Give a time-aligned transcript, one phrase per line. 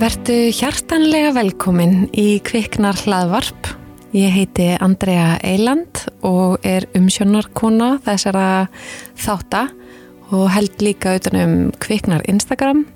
[0.00, 3.66] Vertu hjartanlega velkomin í Kviknar hlaðvarp.
[4.16, 8.70] Ég heiti Andrea Eiland og er umsjónarkona þessara
[9.20, 9.66] þátta
[10.32, 12.86] og held líka utanum Kviknar Instagram.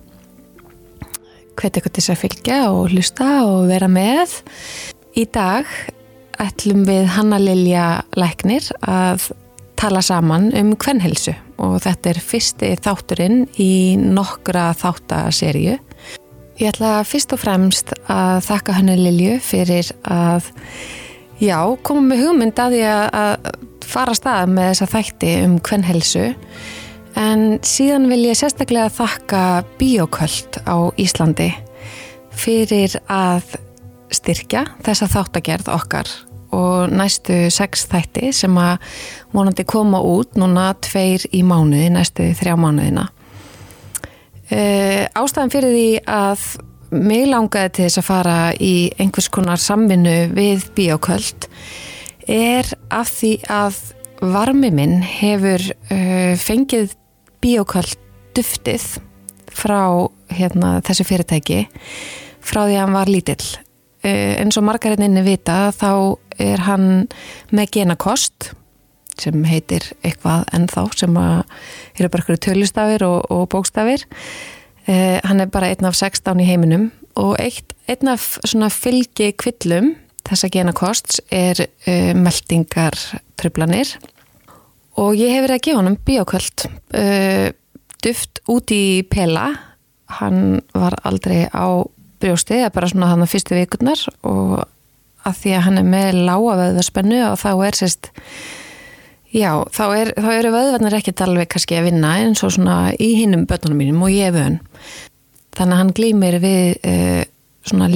[1.61, 4.41] Hveti ykkur til þess að fylgja og hlusta og vera með.
[5.13, 5.68] Í dag
[6.41, 9.29] ætlum við Hanna Lilja Læknir að
[9.77, 15.77] tala saman um kvennhelsu og þetta er fyrsti þátturinn í nokkra þáttaserju.
[16.54, 20.46] Ég ætla fyrst og fremst að þakka henni Lilju fyrir að
[21.43, 23.49] já, koma með hugmynd að því að
[23.90, 26.29] fara stað með þessa þætti um kvennhelsu
[27.18, 29.40] en síðan vil ég sérstaklega þakka
[29.80, 31.50] Bíoköld á Íslandi
[32.34, 33.56] fyrir að
[34.14, 36.10] styrkja þessa þáttagerð okkar
[36.55, 38.78] og næstu sex þætti sem að
[39.34, 43.08] vonandi koma út núna tveir í mánuði, næstu þrjá mánuðina.
[44.53, 46.42] Uh, ástæðan fyrir því að
[46.95, 51.47] mig langaði til þess að fara í einhvers konar samvinnu við bíoköld
[52.31, 53.78] er af því að
[54.20, 56.92] varmi minn hefur uh, fengið
[57.45, 57.97] bíoköld
[58.37, 58.84] duftið
[59.55, 61.62] frá hérna, þessu fyrirtæki
[62.45, 63.47] frá því að hann var lítill.
[64.05, 67.06] Uh, eins og margar henni vita þá er hann
[67.55, 68.53] með genakost
[69.20, 74.06] sem heitir eitthvað ennþá sem eru bara eitthvað tölustafir og, og bókstafir.
[74.86, 79.30] Eh, hann er bara einn af 16 í heiminum og eitt, einn af svona fylgi
[79.40, 82.96] kvillum þessa genakosts er eh, meldingar
[83.40, 83.94] tröflanir
[85.00, 86.66] og ég hef verið að gefa hann um bíoköld
[87.00, 87.48] eh,
[88.04, 89.48] duft út í pela.
[90.20, 91.82] Hann var aldrei á
[92.20, 94.60] brjósti, það er bara svona hann á fyrstu vikurnar og
[95.24, 98.10] að því að hann er með lága veðvarspennu og þá er sérst
[99.34, 103.17] Já, þá, er, þá eru vöðvarnir ekkert alveg kannski að vinna eins og svona í
[103.19, 104.61] hinnum börnunum mínum og ég vön.
[105.59, 107.22] Þannig að hann glýmir við uh,
[107.67, 107.89] svona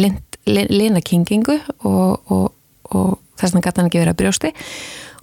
[0.48, 1.54] linakingingu
[1.86, 2.48] og, og,
[2.90, 4.50] og þess vegna gæti hann ekki verið að brjósti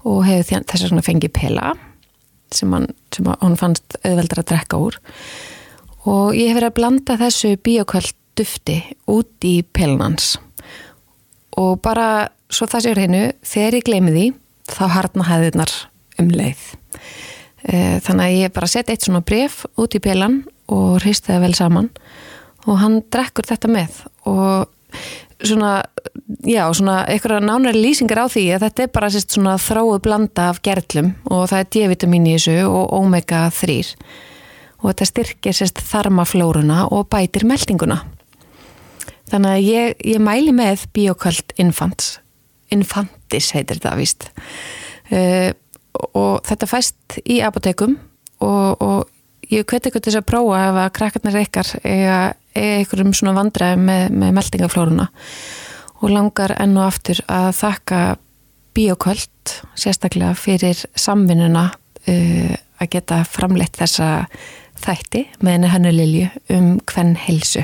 [0.06, 1.74] og hefur þess að fengið pela
[2.54, 5.00] sem hann, sem hann fannst auðveldur að drekka úr.
[6.06, 8.78] Og ég hef verið að blanda þessu bíoköld dufti
[9.12, 10.36] út í pelunans
[11.60, 14.26] og bara svo það séur hennu, þegar ég gleymi því
[14.72, 15.76] þá harnar hæðirnar
[16.22, 16.64] um leið.
[17.66, 21.46] Eh, þannig að ég bara setja eitt svona bref út í pelan og hristi það
[21.48, 21.92] vel saman
[22.66, 23.98] og hann drekkur þetta með
[24.30, 24.70] og
[25.42, 25.72] svona,
[26.46, 30.50] já, svona eitthvað nánari lýsingar á því að þetta er bara sérst svona þráu blanda
[30.52, 33.80] af gerlum og það er D-vitamin í þessu og omega 3
[34.82, 38.04] og þetta styrkir sérst þarmaflóruna og bætir meldinguna.
[39.32, 42.20] Þannig að ég, ég mæli með Bioköld Infants,
[42.70, 44.28] Infantis heitir þetta vist.
[45.10, 45.50] Uh,
[46.14, 47.98] og þetta fæst í apotekum
[48.44, 52.20] og, og ég hveti ykkur til þess að prófa ef að krakkarnir ykkar eða
[52.56, 55.08] einhverjum svona vandræði með, með meldingaflórunna
[56.02, 58.02] og langar enn og aftur að þakka
[58.76, 64.28] bíoköld sérstaklega fyrir samvinnuna uh, að geta framleitt þessa
[64.84, 67.64] þætti með henni hannu Lilju um hvern helsu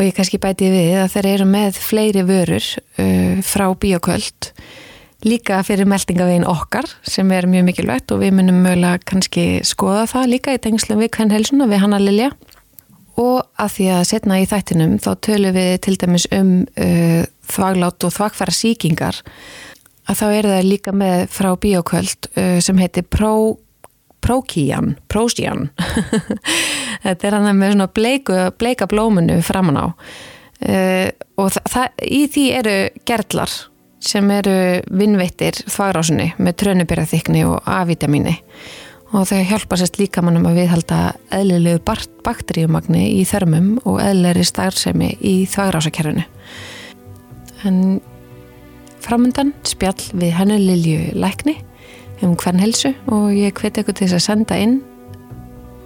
[0.00, 2.66] og ég kannski bæti við að þeir eru með fleiri vörur
[3.00, 4.52] uh, frá bíoköld
[5.26, 10.30] líka fyrir meldingavegin okkar sem er mjög mikilvægt og við munum mögulega kannski skoða það
[10.34, 12.30] líka í tengslum við kvennhelsuna við Hanna Lilja.
[13.20, 18.06] Og að því að setna í þættinum þá tölum við til dæmis um uh, þvaglát
[18.06, 19.18] og þvagfæra síkingar
[20.08, 23.58] að þá er það líka með frá bíoköld uh, sem heitir Pro
[24.20, 25.70] Prókíjan, Prósíjan
[27.06, 29.86] þetta er hann með svona bleiku, bleika blómunu framan á.
[30.60, 31.08] Uh,
[31.40, 31.56] og
[32.04, 32.74] í því eru
[33.08, 33.54] gerðlar
[34.00, 34.54] sem eru
[34.88, 38.36] vinnveittir þvagrásunni með trönuberaþykni og A-vitamini
[39.10, 41.00] og þau hjálpa sérst líka mannum að viðhalda
[41.34, 41.82] eðlilegu
[42.24, 46.24] bakteríumagni í þörmum og eðlilegri starfsemi í þvagrásakerfinu.
[47.66, 48.00] En
[49.04, 51.58] framöndan spjall við hennu Lilju Lækni
[52.24, 54.78] um hvern helsu og ég hveti ykkur til þess að senda inn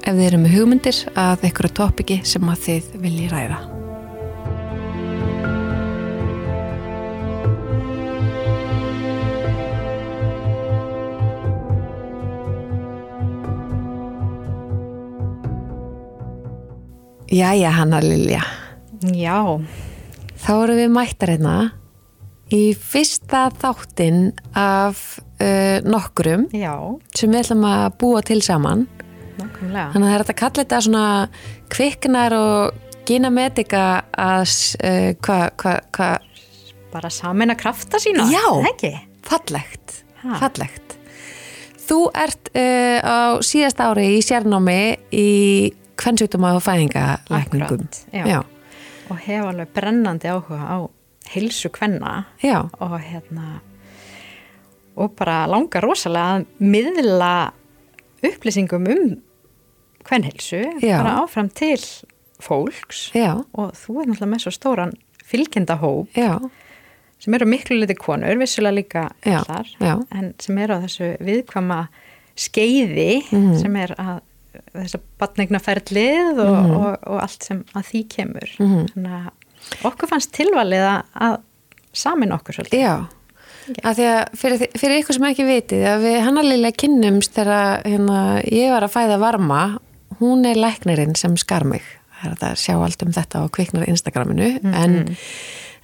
[0.05, 3.74] ef þið eru með hugmyndir að á tópiki sem að þið vilji ræða.
[17.35, 18.43] Jæja, Hanna Lilja.
[19.15, 19.39] Já.
[20.45, 21.55] Þá eru við mættar hérna
[22.55, 25.01] í fyrsta þáttinn af
[25.43, 26.75] uh, nokkrum Já.
[27.17, 28.85] sem við ætlum að búa til saman.
[29.41, 29.89] Nákvæmlega.
[29.95, 31.07] Þannig að það er að kalla þetta svona
[31.75, 33.85] kviknar og gynamedika
[34.15, 36.31] að uh, hvað, hvað, hvað?
[36.95, 38.29] Bara samin að krafta sína.
[38.31, 38.45] Já,
[39.27, 40.39] fallegt, Ha.
[40.41, 40.95] fallegt.
[41.85, 44.79] Þú ert uh, á síðast ári í sérnámi
[45.13, 45.29] í
[45.97, 47.89] kvennsjúkdóma og fæðingalækningum.
[49.11, 50.77] Og hef alveg brennandi áhuga á
[51.35, 52.25] heilsu kvenna.
[52.43, 53.61] Já, og hérna
[54.97, 57.31] og bara langar rosalega að miðla
[58.23, 59.17] upplýsingum um
[60.07, 61.01] kvenheilsu Já.
[61.03, 61.81] bara áfram til
[62.41, 63.11] fólks.
[63.15, 64.93] Já, og þú er náttúrulega með svo stóran
[65.25, 66.09] fylgjendahóp
[67.19, 69.05] sem eru miklu liti konur, vissulega líka
[69.49, 69.67] allar,
[70.13, 71.89] en sem eru á þessu viðkvama
[72.37, 73.59] skeiði Mhm.
[73.61, 74.21] sem er að
[74.75, 76.77] þessa batnegnaferlið og, Mhm.
[76.77, 78.55] og, og allt sem að því kemur.
[78.59, 78.87] Mhm.
[78.95, 81.37] þannig að okkur fannst tilvalið að- að
[81.93, 82.81] samin okkur svolítið.
[82.85, 83.07] Já.
[83.83, 87.83] Af því að fyrir, fyrir ykkur sem ekki vitið að við hann alveg kynnumst þegar
[87.85, 89.79] hérna, ég var að fæða varma
[90.21, 91.83] hún er læknirinn sem skar mig.
[92.23, 94.61] Það er að sjá allt um þetta á kviknar Instagraminu.
[94.65, 95.17] En,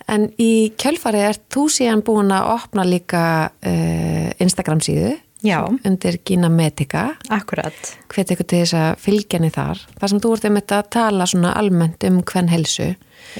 [0.09, 5.61] en í kjölfarið er þú síðan búin að opna líka uh, Instagram síðu Já.
[5.87, 9.85] undir Gina Medica Akkurat, hvet ykkur til þess að fylgja henni þar.
[10.01, 12.91] Þar sem þú ert einmitt að tala svona almennt um hvern helsu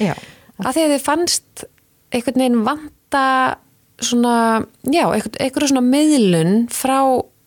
[0.01, 0.13] já,
[0.61, 1.65] að því að þið fannst
[2.11, 3.25] einhvern veginn vanta
[4.01, 4.35] svona,
[4.89, 6.99] já, einhvern, einhverju svona miðlun frá,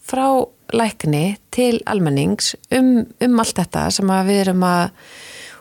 [0.04, 0.26] frá
[0.74, 4.84] lækni til almennings um, um allt þetta sem að við erum að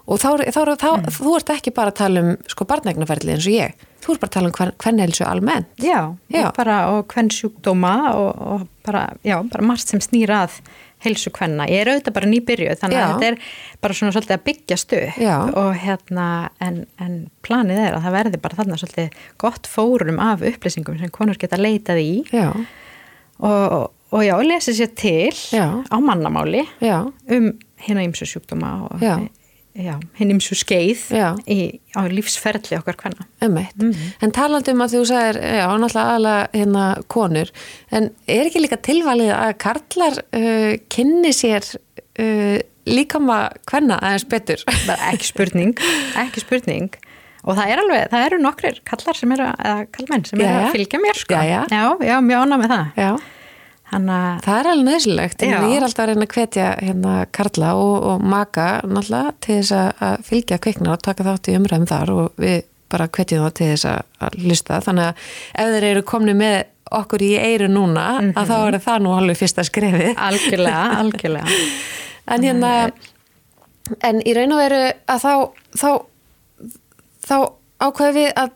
[0.04, 3.56] og þá, þá, þá þú ert ekki bara að tala um sko barnegnaferli eins og
[3.56, 3.84] ég.
[4.04, 5.70] Þú ert bara að tala um hvern, hvern helsu almennt.
[5.80, 6.50] Já, Já.
[6.92, 10.60] Og hvern sjúkdóma og, og bara, já, bara margt sem snýra að
[11.04, 11.66] heilsu hvenna.
[11.72, 13.04] Ég er auðvitað bara nýbyrjuð þannig Já.
[13.04, 15.36] að þetta er bara svona svolítið að byggjast upp Já.
[15.62, 16.28] og hérna,
[16.64, 21.12] en, en planið er að það verði bara þarna svolítið gott fórum af upplýsingum sem
[21.14, 22.48] konur geta leitað í já,
[23.44, 23.78] og,
[24.14, 26.64] og já, lesi sér til á mannamáli
[27.36, 27.52] um
[27.84, 29.04] hérna ymsu sjúkdóma og
[29.74, 29.86] Já.
[29.88, 31.28] já, hinn ymsu skeið Já.
[31.50, 33.26] í, á lífsferðli okkar hvenna.
[33.44, 33.86] Emmett.
[34.22, 36.84] En talandi um að þú sagðir, já, náttúrulega aðla hérna
[37.14, 37.54] konur,
[37.94, 43.40] en er ekki líka tilvalið að karlar uh, kynni sér uh, líkama
[43.72, 44.68] hvenna aðeins betur?
[45.12, 45.74] ekki spurning,
[46.22, 46.94] ekki spurning
[47.44, 50.76] og það er alveg, það eru nokkrir kallar sem eru, eða kallmenn sem eru að
[50.78, 51.36] fylgja mér sko.
[51.36, 51.64] Jæja.
[51.68, 53.10] já, já, mjög ánað með það Já,
[53.92, 55.44] þannig að, það er alveg nöðsilegt.
[55.46, 55.58] Já.
[55.70, 59.74] Ég er alltaf að reyna að hvetja hérna karla og, og maka náttúrulega til þess
[59.78, 62.62] að- fylgja kviknar og taka þátt í umræðum þar og við
[62.94, 64.80] bara hvetjum það til þess að, hlusta.
[64.86, 65.28] Þannig að
[65.66, 66.58] ef þeir eru komni með
[66.94, 68.04] okkur í eiru núna,
[68.38, 70.12] að þá er það nú alveg fyrsta skrefið.
[70.22, 71.62] algjörlega, algjörlega
[72.34, 72.74] En hérna,
[74.06, 74.82] en í raun og veru
[75.12, 75.34] að þá,
[75.80, 75.90] þá,
[77.28, 77.36] þá
[77.84, 78.52] ákveði við að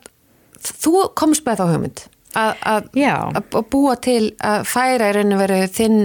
[0.68, 2.04] þú komst með þá hugmynd
[2.38, 2.88] að, að,
[3.50, 6.00] að búa til að færa í raun og veru þinn,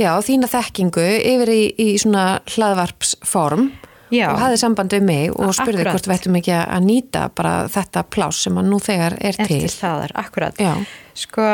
[0.00, 3.70] já, þína þekkingu yfir í, í svona hlaðvarpsform
[4.12, 4.28] Já.
[4.30, 5.96] og hafði samband við mig og spurði Akkurat.
[5.96, 9.46] hvort við ættum ekki að nýta bara þetta pláss sem að nú þegar er til.
[9.46, 10.74] eftir staðar, akkurat Já.
[11.18, 11.48] sko,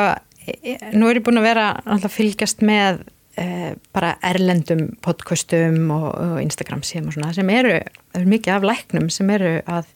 [0.47, 3.05] e- e- nú er ég búin að vera alltaf fylgjast með
[3.39, 7.79] e, bara erlendum podcastum og, og Instagram síðan og svona sem eru,
[8.13, 9.87] það er mikið af læknum sem eru að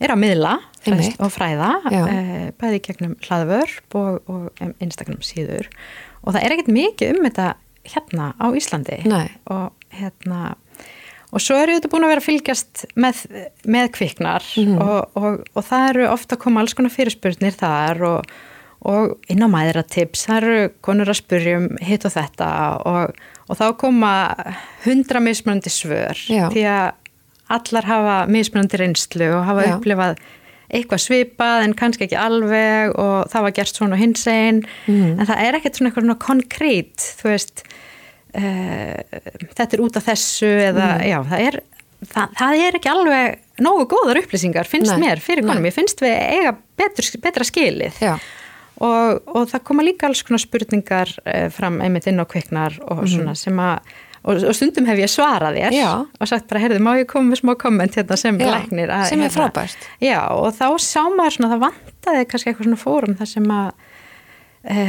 [0.00, 0.52] eru að miðla
[1.20, 5.68] og fræða e, bæði gegnum hlaðvörp og, og Instagram síður.
[6.24, 7.48] Og það er ekkert mikið um þetta
[7.94, 9.00] hérna á Íslandi.
[9.50, 10.54] Og hérna
[11.30, 13.20] og svo eru þetta búin að vera að fylgjast með,
[13.70, 14.80] með kviknar Mhm.
[14.82, 18.32] og, og, og það eru ofta að koma alls konar fyrirspurnir þar og,
[18.90, 22.48] og inn á mæðratips, það eru konur að spurja um hitt og þetta
[22.88, 23.14] og,
[23.46, 24.10] og þá koma
[24.86, 26.18] hundra mismunandi svör.
[26.26, 26.48] Já.
[26.50, 26.90] því að
[27.56, 29.74] allar hafa mismunandi reynslu og hafa Já.
[29.78, 30.16] upplifað
[30.70, 35.18] eitthvað svipað en kannski ekki alveg og það var gert svona hins einn Mhm.
[35.18, 37.64] en það er ekkert svona eitthvað svona konkrét þú veist
[38.34, 39.00] uh,
[39.58, 41.08] þetta er út af þessu eða Mhm.
[41.10, 41.60] já, það er
[42.06, 46.00] það, það er ekki alveg nógu góðar upplýsingar finnst Nei, mér fyrir konum, ég finnst
[46.00, 47.98] við eiga betur, betra skilið.
[48.80, 53.02] Og, og það koma líka alls konar spurningar uh, fram einmitt inn á kviknar og
[53.04, 53.80] svona sem að
[54.20, 55.76] og, og stundum hef ég svarað þér.
[55.76, 55.90] Já.
[56.04, 59.06] og sagt bara, heyrðu, má ég koma með smá komment hérna sem Já, læknir að,
[59.08, 59.86] sem er hérna, frábært.
[60.04, 63.70] Já, og þá sá maður svona, það vantaði kannski eitthvað svona fórum þar sem að
[64.60, 64.84] e,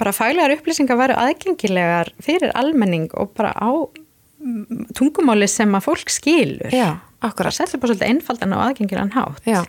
[0.00, 6.14] bara fælegar upplýsingar væru aðgengilegar fyrir almenning og bara á mm, tungumáli sem að fólk
[6.14, 6.70] skilur.
[6.74, 7.56] Já, akkurat.
[7.56, 9.42] setja bara svolítið einfaldan og aðgengilegan hátt.
[9.50, 9.64] Já.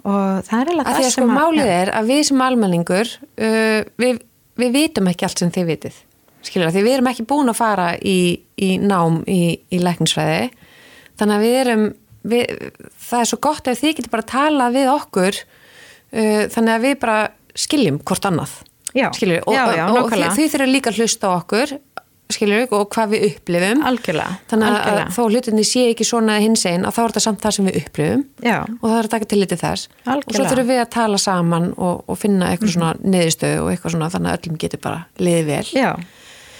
[0.00, 3.10] Og það er Af það því að sko sem málið er að við sem almenningur
[3.20, 4.22] uh, við,
[4.56, 5.98] við vitum ekki allt sem þið vitið
[6.46, 8.20] skilur því við erum ekki búin að fara í,
[8.60, 10.50] í nám í, í læknisfræði.
[11.20, 11.84] Þannig að við erum
[12.30, 12.72] við,
[13.08, 16.86] það er svo gott ef þið getur bara að tala við okkur uh, þannig að
[16.86, 17.20] við bara
[17.58, 18.58] skiljum hvort annað.
[18.90, 21.76] Já, skilur, og, já, já, og, og þið þurfum líka að hlusta á okkur
[22.34, 23.82] skilur og hvað við upplifum.
[23.86, 25.14] Algjörlega, þannig að algjörlega.
[25.16, 27.78] þó hlutinni sé ekki svona hins einn að þá er þetta samt það sem við
[27.80, 28.24] upplifum.
[28.46, 28.56] Já.
[28.62, 29.90] og það er að taka til litið þess.
[29.90, 30.52] Og svo Algjörlega.
[30.52, 34.32] Þurfum við að tala saman og, og finna eitthvað svona neðistöðu og eitthvað svona þannig
[34.32, 35.62] að öllum getur bara liðið vel.
[35.74, 35.90] Já,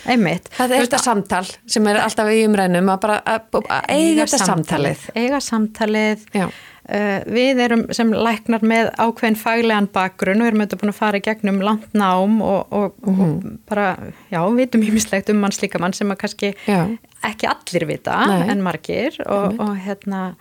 [0.07, 0.49] einmitt.
[0.57, 4.45] Það er þetta samtal sem er alltaf í umrænum að bara að, að eiga þetta
[4.51, 5.07] samtalið.
[5.17, 6.27] Eiga samtalið.
[6.35, 6.49] Já.
[6.91, 11.21] Uh, við erum sem læknar með ákveðin faglegan bakgrunn og erum auðvitað búin að fara
[11.21, 13.21] í gegnum langt nám og, og, Mhm.
[13.21, 13.85] og bara,
[14.33, 16.81] já, vitum ímislegt um manns líka mann sem að kannski Já.
[17.23, 18.49] ekki allir vita Nei.
[18.51, 20.35] en margir og, og hérna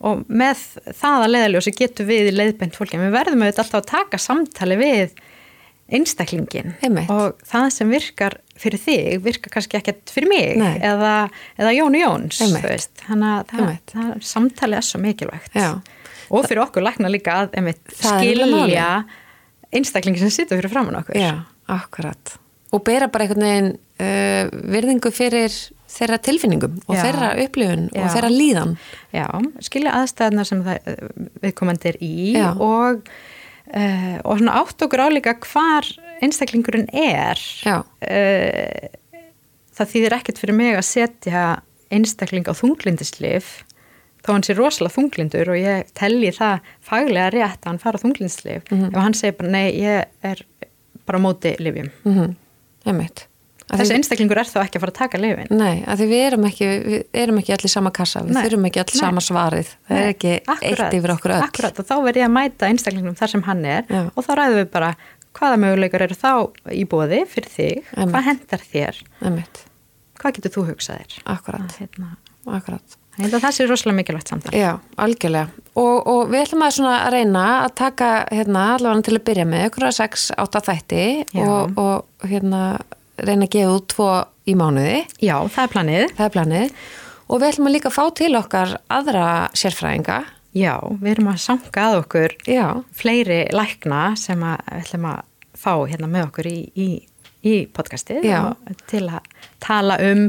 [0.00, 0.60] og með
[0.94, 4.76] það að leiðaljósi getum við leiðbent fólki, en við verðum auðvitað alltaf að taka samtali
[4.78, 5.10] við
[5.90, 7.10] einstaklingin Einmitt.
[7.10, 11.14] og það sem virkar fyrir þig virkar kannski ekkert fyrir mig eða,
[11.58, 13.94] eða Jóni Jóns þannig að það, Einmitt.
[13.94, 15.70] það, samtali er svo mikilvægt Já.
[16.28, 18.92] og fyrir okkur lækna líka að einmitt, er skilja
[19.72, 21.34] einstaklingin sem situr fyrir framann okkur Já,
[21.68, 22.36] akkurat.
[22.72, 25.52] Og bera bara einhvern veginn uh, virðingu fyrir
[25.88, 27.02] þeirra tilfinningum og Já.
[27.06, 28.74] þeirra upplifun og þeirra líðan.
[29.14, 29.26] Já,
[29.64, 30.90] skilja aðstæðna sem það
[31.44, 32.50] viðkomandi er í Já.
[32.52, 33.08] og,
[33.74, 35.86] uh, og svona átt okkur álíka hvar
[36.22, 37.38] einstaklingurinn er.
[38.02, 38.88] Uh,
[39.78, 41.42] það þýðir ekkert fyrir mig að setja
[41.94, 43.64] einstakling á þunglindislif
[44.26, 48.62] þó hann sé rosalega þunglindur og ég telli það faglega rétt að hann fara þunglindislif
[48.70, 48.90] Mhm.
[48.92, 50.42] ef hann segir bara nei, ég er
[51.06, 51.90] bara móti lifjum.
[52.04, 52.34] Mm -hmm.
[52.86, 53.18] Einmitt.
[53.22, 53.37] Að
[53.68, 55.50] Þessi einstaklingur er þá ekki að fara að taka lifin.
[55.52, 58.42] Nei, að því við erum ekki, við erum ekki allir sama kassa, við Nei.
[58.46, 59.72] þurfum ekki allir sama svarið.
[59.90, 61.42] Það er ekki akkurat, eitt yfir okkur öll.
[61.44, 64.00] Akkurat og þá verð ég að mæta einstaklingnum þar sem hann er Já.
[64.14, 64.92] og þá ræðum við bara
[65.38, 66.32] hvaða möguleikar eru þá
[66.74, 68.14] í bóði fyrir þig, Einmitt.
[68.14, 69.60] hvað hendar þér, Einmitt,
[70.18, 71.18] hvað getur þú hugsað þér?
[71.36, 72.08] akkurat, Að, hérna,
[72.58, 72.96] akkurat.
[73.18, 74.54] það sé rosalega mikilvægt samtal.
[74.56, 75.52] Já, algjörlega.
[75.78, 79.66] Og, og við ætlum að, að reyna að taka hérna, allavega til að byrja með
[79.68, 81.04] ykkur að 6-8 þætti
[81.36, 81.44] Já.
[81.46, 82.62] og, og hérna,
[83.24, 84.08] reyna að gefa út tvo
[84.48, 85.02] í mánuði.
[85.22, 86.04] Já, það er planið.
[86.16, 86.74] Það er planið.
[87.28, 90.18] Og við ætlum að líka fá til okkar aðra sérfræðinga.
[90.56, 92.64] Já, við erum að sanga að okkur Já,
[92.96, 95.20] fleiri lækna sem að við ætlum að
[95.58, 96.88] fá hérna með okkur í, í,
[97.44, 98.24] í podcastið
[98.88, 99.28] til að
[99.62, 100.28] tala um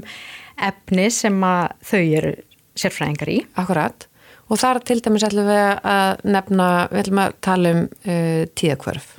[0.60, 2.34] efni sem að þau eru
[2.80, 3.40] sérfræðingar í.
[3.60, 4.06] akkurat.
[4.50, 9.12] Og þar til dæmis ætlum við að nefna, við ætlum að tala um uh, tíðakvörf.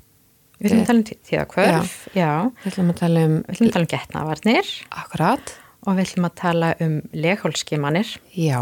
[0.61, 2.31] Við ætlum að tala um tíðakvörf, já.
[2.65, 5.55] Við ætlum að tala um, Við ætlum að tala um getnavarnir akkurat,
[5.87, 8.61] og við ætlum að tala um leghólskimanir já,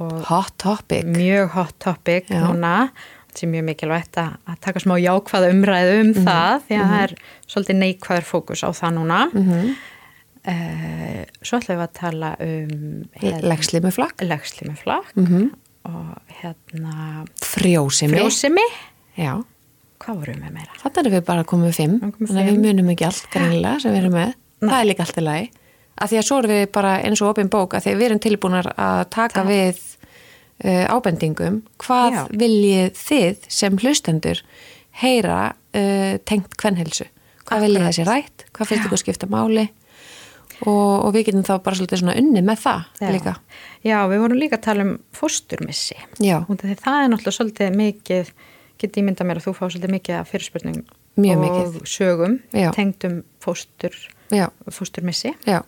[0.00, 1.04] Og- hot topic.
[1.04, 2.40] mjög hot topic Já.
[2.46, 2.90] núna
[3.34, 6.24] sem er mjög mikilvægt að, taka smá jákvæða umræðu um Mhm.
[6.26, 7.14] það því að það er
[7.48, 9.42] svolítið neikvæður fókus á það núna Mm
[10.46, 13.04] uh, svo ætlum við að tala um
[13.42, 14.20] Legslímuflakk.
[14.22, 15.50] legslímuflakk Mm -hmm.
[15.84, 18.16] og hérna Frjósimi.
[18.18, 18.66] frjósimi
[19.18, 19.44] Já,
[20.02, 20.76] hvað vorum við meira?
[20.82, 23.94] þannig erum við bara komið fimm, komum þannig að við munum ekki allt greinilega sem
[23.94, 24.34] við erum með.
[24.62, 25.48] Það er líka allt í lagi.
[26.02, 28.08] Af því að svo erum við bara eins og opinn bók, af því að við
[28.08, 29.82] erum tilbúinar að taka Það- við
[30.64, 31.60] uh, ábendingum.
[31.82, 32.22] Hvað Já.
[32.42, 34.42] viljið þið sem hlustendur
[35.02, 37.06] heyra uh, tengt kvennhelsu?
[37.46, 38.44] Hvað viljið þessi rætt?
[38.54, 39.68] Hvað finnst ykkur skipta máli?
[40.62, 43.08] Og, og við getum þá bara svolítið svona unni með það Já.
[43.10, 43.32] líka.
[43.82, 48.30] Já, við vorum líka að tala um fósturmissi því það er náttúrulega svolítið mikið
[48.82, 50.84] get ég mynda mér að þú fá svolítið mikið af fyrirspurningum
[51.22, 51.80] Mjög og mikið.
[51.92, 52.68] sögum Já.
[52.76, 53.96] tengdum fóstur
[54.32, 55.60] Já, fósturmissi, já,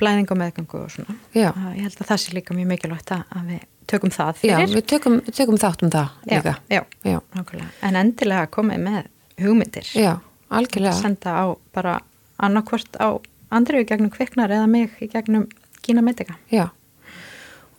[0.00, 1.14] blæðing og meðgangu og svona.
[1.36, 1.50] Já.
[1.52, 3.60] Að Ég held að það sé líka mjög mikilvægt að, að við
[3.90, 4.72] tökum það já, fyrir.
[4.74, 6.54] við tökum, tökum þátt um það já, líka.
[6.70, 7.18] já, Já.
[7.36, 7.70] nákvæmlega.
[7.86, 8.98] En endilega komið með
[9.44, 9.90] hugmyndir.
[9.94, 10.12] Já,
[10.50, 10.96] algjörlega.
[10.98, 11.44] Senda á
[11.76, 11.94] bara
[12.40, 13.08] annarkvort á
[13.54, 15.46] andriðu gegnum kviknar eða mig í gegnum
[15.82, 16.36] Kína Medica.
[16.50, 16.68] Já.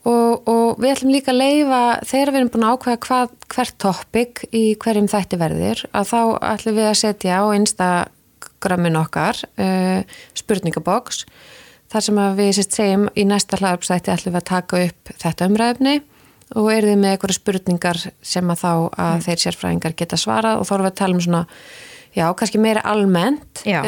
[0.02, 3.76] Og, og við ætlum líka að leifa, þegar við erum búin að ákveða hvað, hvert
[3.84, 10.02] topic í hverjum þætti verðir, að þá ætlum við að setja á Instagramin okkar uh,
[10.42, 11.28] spurningaboks,
[11.94, 15.96] þar sem við sérst segjum í næsta hlaðarpsætti ætlum við að taka upp þetta umræfni
[16.58, 18.72] og eru þið með eitthvað spurningar sem að þá
[19.06, 21.44] að þeir sérfræðingar geta svarað og þá erum við að tala um svona,
[22.16, 23.82] já, kannski meira almennt, Já,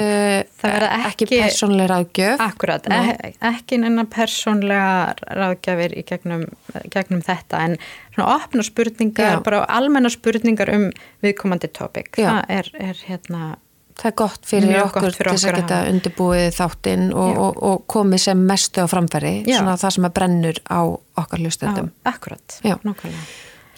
[0.61, 2.43] það verða ekki, persónlega ráðgjöf.
[2.45, 6.45] Akkurat, e ekki neina persónlega ráðgjafir í gegnum,
[6.93, 7.75] gegnum þetta en
[8.13, 9.43] svona opna spurningar, Já.
[9.43, 10.89] bara almenna spurningar um
[11.25, 12.13] viðkomandi topic.
[12.17, 12.29] Já.
[12.29, 13.43] Það er, er hérna,
[13.93, 18.23] Það er gott fyrir okkur til þess að geta undirbúið þáttinn og, og, og komið
[18.23, 19.59] sem mestu á framfæri, Já.
[19.59, 20.81] svona það sem að brennur á
[21.21, 21.91] okkar hlustendum.
[22.09, 23.27] akkurat, nákvæmlega.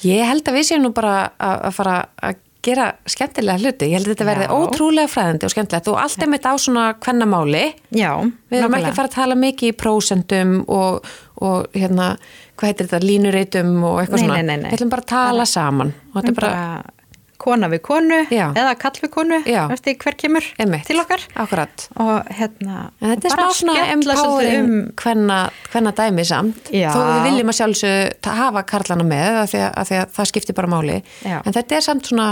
[0.05, 3.89] Ég held að við séum nú bara að fara að gera skemmtilega hluti.
[3.91, 7.63] Ég held að þetta verði ótrúlega fræðandi og skemmtilegt og allt einmitt á svona kvennamáli.
[7.95, 8.11] Já,
[8.51, 11.07] Við erum ekki að fara að tala mikið í prósentum og,
[11.45, 12.11] og hérna,
[12.55, 14.59] hvað heitir þetta, línureitum og eitthvað Nei, svona.
[14.65, 16.94] Við ætlum bara að tala saman og þetta er bara, bara
[17.41, 18.47] kona við konu Já.
[18.55, 21.87] eða kall við konu, eftir hver kemur einmitt, til okkar Akkurat.
[22.01, 25.39] og hérna En þetta er smá svona empowering um hvenna,
[25.71, 26.91] hvenna dæmi samt Já.
[26.93, 30.31] þó við viljum að sjálfsög hafa karlana með af því að, að því að það
[30.31, 31.37] skiptir bara máli Já.
[31.41, 32.29] en þetta er samt svona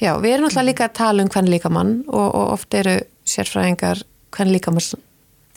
[0.00, 4.04] já, við erum alltaf líka að tala um hvern líkamann og, og oft eru sérfræðingar
[4.34, 4.94] hvern líkamanns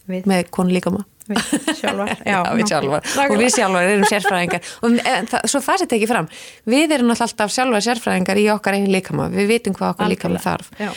[0.07, 0.27] Við.
[0.29, 2.13] með konu líka maður Við sjálfar.
[2.31, 3.09] Já, við sjálfar.
[3.25, 4.71] Og við sjálfar erum sérfræðingar.
[4.83, 6.29] Og en, það, svo það setja ekki fram
[6.67, 10.71] við erum alltaf sjálfar sérfræðingar í okkar einn líkama, við vitum hvað okkar líkama þarf.
[10.79, 10.91] Já.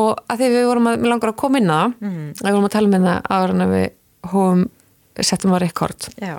[0.00, 2.26] og að því við vorum að, langar að koma inn að mm.
[2.40, 3.86] við vorum að tala með það áður en að við
[4.34, 4.66] hóum,
[5.20, 6.08] settum á rekord.
[6.22, 6.36] Já,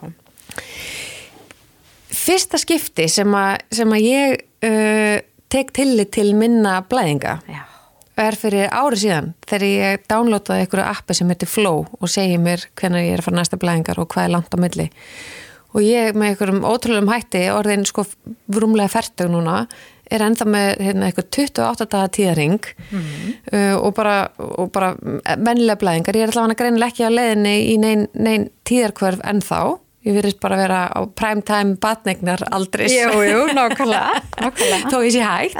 [2.15, 4.35] fyrsta skipti sem að, sem að ég
[4.65, 5.17] uh,
[5.51, 7.61] tek tillit til minna blæðinga já,
[8.22, 12.67] er fyrir ári síðan þegar ég downloadaði einhverju appi sem heitir Flow og segi mér
[12.79, 14.88] hvernig ég er að fara næsta blæðingar og hvað er langt á milli.
[15.75, 18.05] Og ég með einhverjum ótrúlegum hætti orðin sko
[18.55, 19.65] rúmlega færtug núna
[20.13, 24.17] er ennþá með hérna, eitthvað 28 daga tíðaring uh, og bara,
[24.74, 24.93] bara
[25.36, 29.62] mennilega blæðingar, ég er allavega greinilega ekki á leiðinni í neinn nein tíðarkvörf ennþá
[30.05, 34.91] ég virðist bara vera á prime time batnegnar aldris jú, jú, nákvæmlega, nákvæmlega.
[34.93, 35.57] þó ég sé hægt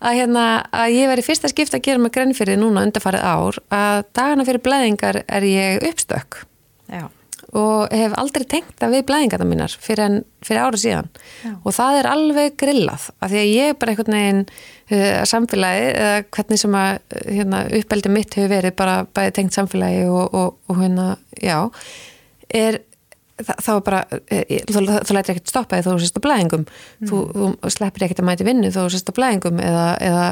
[0.00, 4.02] að, hérna, að ég veri fyrsta skipt að gera mig því núna undarfarið ár að
[4.16, 6.42] dagana fyrir blæðingar er ég uppstök.
[6.90, 7.06] Já,
[7.56, 11.08] og hef aldrei tengt það við blæðingarna mínar fyrir, en, fyrir ára síðan.
[11.44, 11.54] Já.
[11.62, 15.88] og það er alveg grillað af því að ég er bara einhvern veginn uh, samfélagi
[15.90, 20.56] eða hvernig sem að hérna, uppeldi mitt hefur verið bara bæði tengt samfélagi og, og,
[20.70, 21.58] og hérna, já
[22.50, 22.80] er
[23.48, 26.66] það var bara, eh, þú, þú lætir ekkert stoppa eða þú sést á blæðingum.
[27.06, 30.26] Þú, þú sleppir ekkert að mæti vinnu þú sést á blæðingum eða, eða,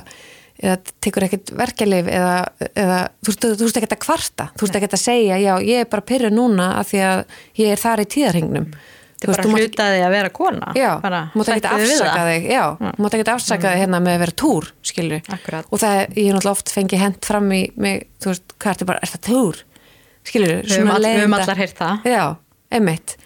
[0.58, 2.36] eða tekur ekkert verkeflif eða,
[2.74, 4.50] eða þú, þú, þú veist ekkert að kvarta.
[4.54, 7.24] Þú veist ekkert að segja, já, ég er bara pyrru núna af því að
[7.62, 8.70] ég er þar í tíðarhingnum
[9.18, 10.72] þetta er bara hlutaði að vera kona.
[10.78, 12.64] Já, ekki sættu þig við afsaka þig Já,
[13.02, 15.70] mátt ekki afsaka þig hérna með að vera túr skilur, Akkúrat.
[15.70, 19.00] og það, ég er náttúrulega oft fengið hent fram í mig, þú veist, hvað er
[19.02, 19.62] þetta er túr?
[20.28, 22.06] Skilur, höfum all- við höfum allar heyrt það.
[22.12, 22.24] Já,
[22.74, 23.16] einmitt.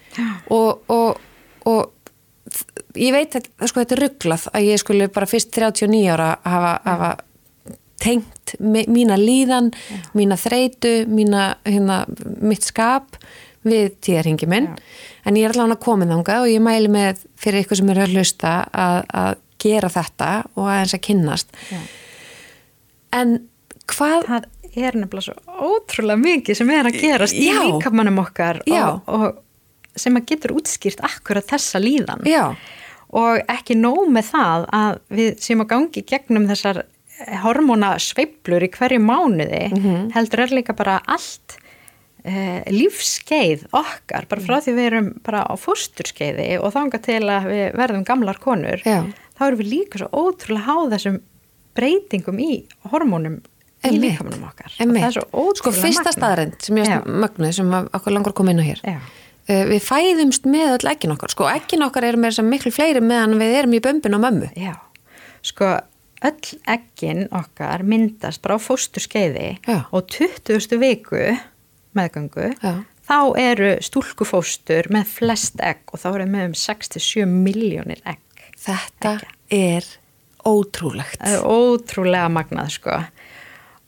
[0.53, 1.21] Og, og,
[1.69, 2.59] og
[2.99, 6.73] ég veit að sko, þetta er rugglað að ég skulle bara fyrst 39 ára hafa,
[6.87, 7.13] hafa
[8.03, 9.71] tengt mína líðan,
[10.19, 12.03] mína þreitu, mína, hérna,
[12.43, 13.17] mitt skap
[13.63, 14.73] við tíðarhingi minn.
[15.23, 18.17] En ég er allavega komin þangað og ég mæli með fyrir ykkur sem eru að
[18.17, 21.55] hlusta að, að gera þetta og aðeins að kynnast.
[21.71, 21.81] Já.
[23.13, 23.37] en
[23.93, 25.35] hvað það er nefnilega svo
[25.73, 29.27] ótrúlega mikið sem er að gerast í líkamannum okkar og, og
[30.01, 32.55] sem að getur útskýrt akkurat þessa líðan já,
[33.13, 36.83] og ekki nóg með það að við séum að gangi gegnum þessar
[37.43, 40.09] hormóna sveiblur í hverju mánuði Mhm.
[40.15, 41.59] heldur er líka bara allt
[42.25, 47.47] eh, lífskeið okkar bara frá því við erum bara á fósturskeiði og þanga til að
[47.51, 49.03] við verðum gamlar konur Já.
[49.37, 51.21] þá erum við líka svo ótrúlega háð þessum
[51.77, 52.51] breytingum í
[52.93, 53.41] hormónum
[53.89, 54.75] í líkamunum okkar.
[54.77, 58.35] Og það er svo ótrúlega sko fyrsta staðarind sem ég veist mögnuð sem okkur langar
[58.35, 58.83] að koma inn á hér.
[58.87, 61.33] Uh, við fæðumst með öll ekkin okkar.
[61.35, 64.23] Sko ekkin okkar eru með þess að miklu fleiri meðan við erum í bömbin og
[64.23, 64.53] mömmu.
[64.55, 64.77] Já,
[65.43, 65.73] sko
[66.23, 69.57] öll eggin okkar myndast bara á fósturskeiði
[69.91, 70.79] og 20.
[70.79, 71.33] viku
[71.99, 72.85] meðgöngu Já.
[73.09, 78.23] þá eru stúlkufóstur með flest egg og þá eru með um 67 miljónir egg.
[78.63, 79.19] þetta
[79.51, 79.87] er
[80.47, 81.19] ótrúlegt.
[81.19, 83.01] Það er ótrúlega magnað sko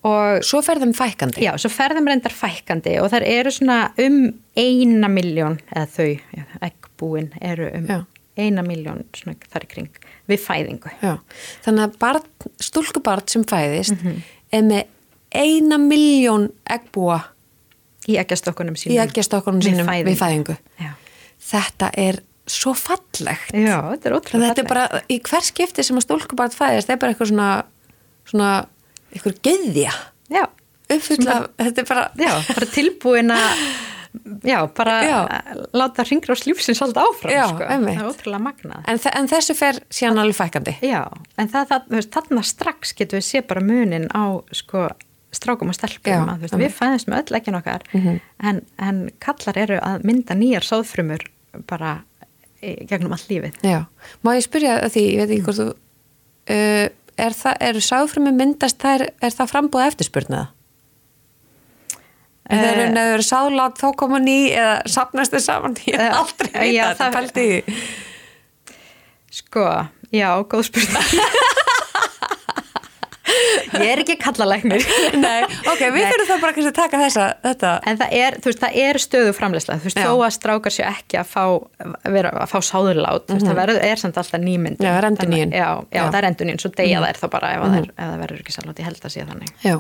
[0.05, 4.19] og svo ferðum fækandi já, svo ferðum reyndar fækandi og þær eru svona um
[4.57, 6.09] eina miljón eða þau,
[6.69, 8.01] eggbúin eru um Já.
[8.37, 9.89] eina miljón svona þar í kring
[10.29, 10.91] við fæðingu.
[11.03, 11.15] Já.
[11.65, 12.27] þannig að barn,
[12.61, 14.23] stúlkubarn sem fæðist Mhm.
[14.53, 14.85] er með
[15.35, 17.23] eina miljón eggbúa
[18.07, 18.93] Í eggjastokkunum sínum.
[18.95, 20.93] í eggjastokkunum sínum við fæðingu Já.
[21.41, 25.83] þetta er svo fallegt Já, þetta er ótrúlega að þetta er bara, í hver skipti
[25.83, 27.65] sem að stúlkubarn fæðist, þetta er bara eitthvað svona,
[28.29, 28.67] svona,
[29.15, 29.95] eitthvað geðja,
[30.95, 33.65] uppfylla, þetta er bara, já, bara tilbúin að
[34.47, 35.17] já, bara Já.
[35.75, 37.65] láta ringra á slífsins alltaf áfram Já, sko.
[37.67, 40.75] það er ótrúlega magnað en, en þessu fer síðan alveg fækandi.
[40.87, 41.01] Já,
[41.41, 44.85] en þarna strax getum við sé bara munin á sko
[45.35, 48.21] strákum og stelpum að, veist, við fæðumst með öll ekki okkar Mhm.
[48.47, 51.25] en, en kallar eru að mynda nýjar sáðfrumur
[51.67, 51.97] bara
[52.63, 53.81] gegnum allt lífið Já,
[54.23, 55.67] má ég spyrja því, ég veit ekki hvort þú,
[56.55, 56.87] uh,
[57.19, 60.49] er það, eru sáfrumi myndast þær, er það frambúða eftirspurnaða?
[62.51, 66.03] En þeir eru Eh, neður sálátt þá koma ný eða sapnast þið saman, ég Eh,
[66.03, 67.47] hef aldrei vita já, þetta það- pælti.
[69.35, 69.65] Sko,
[70.13, 71.09] já, góð spurning
[73.81, 74.85] Ég er ekki kallalæknir
[75.73, 77.73] ok, við þurfum þá bara kannski að taka þessa, þetta.
[77.91, 80.07] En það er, veist, það er stöðu framleysla, þú veist, Já.
[80.07, 81.45] þó að strákar sér ekki að fá,
[82.17, 84.79] vera, að fá sáðurlát, þú veist, það verður, er samt alltaf nýmynd.
[84.79, 84.87] Mhm.
[84.87, 85.45] Já, það er.
[85.45, 86.03] Já, já, Já.
[86.03, 86.15] Mhm.
[86.15, 87.95] það er svo deyja þá bara ef, mm -hmm.
[88.01, 89.55] það verður ekki sáðurlát, ég held að sé þannig.
[89.65, 89.77] Já,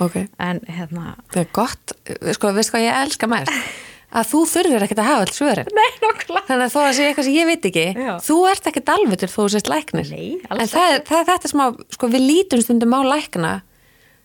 [0.00, 0.16] ok.
[0.38, 1.92] En hérna, Það er gott,
[2.32, 3.52] sko, veist hvað ég elska mest?
[4.14, 5.70] Að þú þurfir ekkert að hafa alls svörin.
[5.74, 6.46] nei, nokkulega.
[6.50, 8.12] Þannig að þó að sé eitthvað sem ég veit ekki, Já.
[8.22, 10.10] þú ert ekkert alvötur þó þú sést læknir.
[10.14, 13.00] Nei, alls En það er, það er þetta sem að, sko, við lítum stundum á
[13.10, 13.52] lækna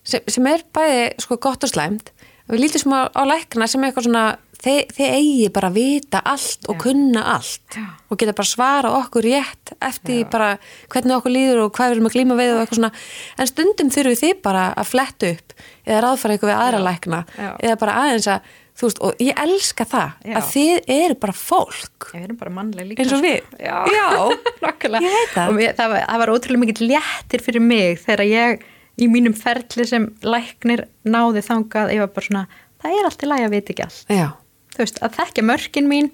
[0.03, 2.13] sem, sem er bæði, sko, gott og slæmt
[2.49, 4.23] við lítum smá á lækna sem eitthvað svona
[4.59, 7.83] þeir, þeir eigi bara að vita allt og kunna allt Já.
[8.09, 10.49] og geta bara svara okkur rétt eftir því bara
[10.89, 12.91] hvernig okkur líður og hvað við erum að glíma við og eitthvað svona
[13.37, 17.51] en stundum þurfum þið bara að fletta upp eða ráðfæra eitthvað við aðra lækna Já.
[17.69, 20.35] eða bara aðeins að þú veist, og ég elska það Já.
[20.39, 22.09] að þið eru bara fólk.
[22.13, 23.27] Við erum bara mannlega líka eins og sko.
[23.27, 24.07] við Já, Já.
[24.65, 25.53] nokkulega Ég veit það.
[25.57, 28.63] Mér, það, var, það var ótrúlega mikill léttir fyrir mig þegar ég
[28.99, 32.45] í mínum ferli sem læknir náði þangað ég var bara svona,
[32.83, 34.01] það er allt í lagi að vita ekki allt.
[34.11, 34.27] Já,
[34.75, 36.09] þú veist, að þekkja mörkin mín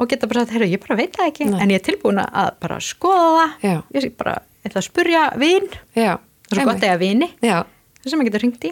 [0.00, 1.48] og geta bara sagt, heyrðu, ég bara veit það ekki.
[1.52, 1.58] Nei.
[1.64, 3.54] en ég er tilbúin að bara skoða það.
[3.68, 3.76] Já.
[3.96, 5.68] ég sé bara, ég ætla að spurja vin.
[5.96, 6.12] Já.
[6.50, 7.28] Það er svo gott eða vini.
[7.44, 7.58] Já,
[8.06, 8.70] sem maður getur ringt í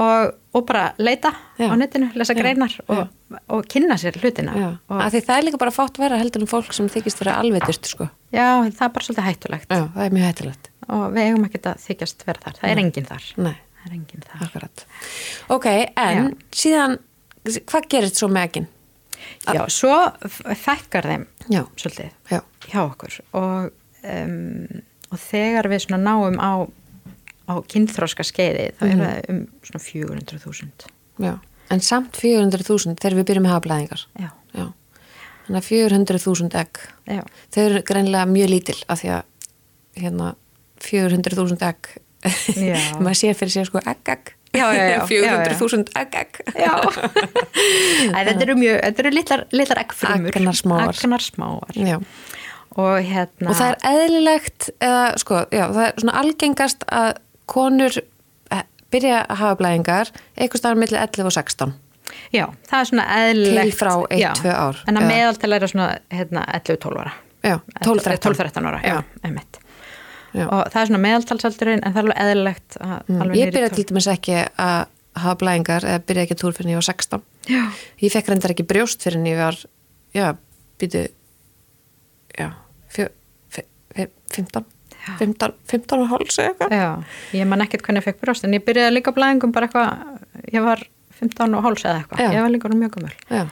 [0.00, 1.68] og, og bara leita Já.
[1.68, 2.38] á netinu, lesa Já.
[2.40, 3.02] greinar og,
[3.52, 4.54] og kynna sér hlutina
[4.88, 7.90] af því það er líka bara fátt vera heldur en fólk sem þykist vera alvetust
[7.92, 8.08] sko.
[8.32, 9.68] já, það er bara svolítið hættulegt.
[9.70, 12.56] Já, það er mjög hættilegt og við eigum ekki að þykjast vera þar.
[12.60, 13.24] Það er enginn þar.
[13.42, 14.42] Nei, það er enginn þar.
[14.46, 14.84] Akkurat.
[15.56, 15.66] Ok,
[15.98, 16.96] en síðan
[17.66, 18.68] hvað gerist svo með eginn?
[19.46, 19.92] já, svo
[20.26, 22.40] f- fækkar þeim Já, svolítið já,
[22.70, 23.16] hjá okkur.
[23.38, 23.70] Og,
[24.06, 26.52] um, og þegar við náum á,
[27.46, 30.90] á kynþróska skeiði þá er það um svona 400.000
[31.26, 31.34] já
[31.70, 34.02] En samt 400.000 þegar við byrjum með hafblæðingar.
[34.22, 34.66] Já, Já,
[35.48, 36.78] þannig að 400.000 egg
[37.10, 37.22] já,
[37.54, 39.24] Þau eru greinlega mjög lítil af því að
[39.98, 40.28] hérna
[40.86, 41.90] 400.000 egg.
[43.02, 44.32] Maður sé fyrir sér sko egg egg.
[44.54, 45.00] Já, já, já.
[45.10, 46.40] 400.000 egg egg.
[46.54, 46.72] Já.
[48.14, 50.30] Æ, þetta eru mjög, þetta eru litlar, litlar eggfrumur.
[50.94, 52.02] Agnarsmáar.
[52.76, 57.14] Og hérna Og það er eðlilegt, eða sko, já, það er svona algengast að
[57.50, 57.98] konur
[58.52, 61.74] eh, byrja að hafa blæðingar eitthvað staðar milli 11 og 16.
[62.32, 64.82] já, það er svona eðlilegt Til frá eitt, já, tvö ár.
[64.88, 67.14] en að meðaltal er svona hérna, 11-12 ára
[67.46, 68.34] Já, 12-13.
[68.34, 69.58] 12-13 ára, já, einmitt
[70.36, 70.44] Já.
[70.50, 73.32] og það er svona meðaltalsaldurinn en það er alveg eðlilegt Mm.
[73.38, 73.76] Ég byrja 12.
[73.76, 77.22] til dæmis ekki að hafa blæðingar eða byrja ekki að túr fyrir ég var 16.
[77.48, 77.62] já,
[78.02, 79.56] Ég fekk reyndar ekki brjóst fyrir var,
[80.12, 80.26] já,
[80.80, 81.04] býtu,
[82.36, 82.48] já,
[82.92, 83.06] fjö,
[83.54, 83.62] fjö,
[83.94, 84.66] fjö, 15,
[85.18, 86.74] 15, 15 og háls eða eitthvað.
[86.76, 86.88] já,
[87.38, 90.52] ég man ekkert hvernig ég fekk brjóst en ég byrjaði líka á blæðingum bara eitthvað
[90.52, 90.82] ég var
[91.20, 92.34] 15 og háls eða eitthvað.
[92.34, 93.44] Ég var líka orðin mjög Já,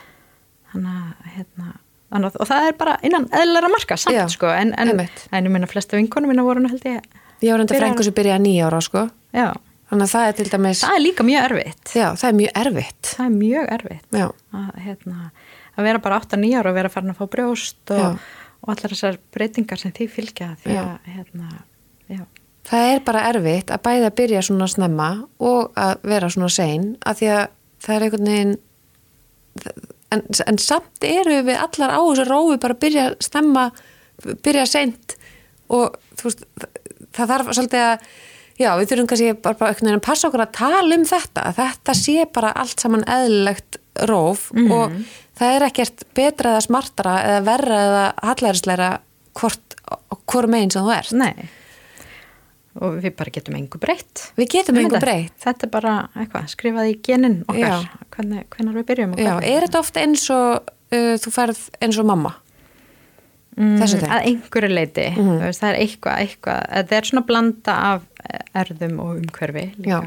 [0.73, 1.73] þannig að hérna
[2.15, 5.45] Þannig, að- og það er bara innan eðlilega marka samt Já, sko, en, en, en
[5.45, 7.01] ég minna flesta vinkonum minna voru nú held ég
[7.41, 9.09] ég var Byrjar- frængu sem byrjaði nýja ára, sko.
[9.33, 9.53] já,
[9.89, 11.91] Þannig að það er til dæmis, það er líka mjög erfitt.
[11.93, 13.01] Já, það er mjög erfitt.
[13.11, 14.07] það er mjög erfitt.
[14.15, 15.31] Að, hérna,
[15.77, 18.07] að vera bara 8-9 ára og vera farin að fá brjóst Já.
[18.65, 21.49] Og, allar þessar breytingar sem því fylgja því að hérna,
[22.09, 22.21] já,
[22.65, 26.87] það er bara erfitt að bæða að byrja svona snemma og að vera svona sein
[27.05, 27.43] að því að
[27.85, 28.55] það er einhvern veginn
[30.15, 33.65] en, en samt eru við allar á þessu rófi bara að byrja snemma,
[34.45, 35.17] byrja seint
[35.73, 36.45] og þú veist
[37.15, 38.07] það, þarf svolítið að
[38.55, 41.45] já, við þurfum kannski bara, bara einhvern veginn að passa okkur að tala um þetta,
[41.59, 44.97] þetta sé bara allt saman eðlilegt róf og
[45.39, 48.89] það er ekkert betra eða smartara eða verra eða hallærisleira
[49.35, 49.77] hvort,
[50.25, 51.15] hvort meginn sem þú ert.
[51.17, 51.47] Nei.
[52.83, 54.29] Og við bara getum engu breytt.
[54.35, 55.35] Við getum engu breytt.
[55.39, 57.85] þetta er bara eitthvað, skrifað í genin okkar.
[58.15, 62.09] Hvernig, hvernig við byrjum Já, er þetta ofta eins og uh, þú færð eins og
[62.09, 62.33] mamma?
[63.55, 65.37] Mm, að einhverju leiti mm.
[65.45, 66.65] veist, það er eitthvað, eitthvað.
[66.73, 70.01] Þetta er svona blanda af eh, erðum og umhverfi líka.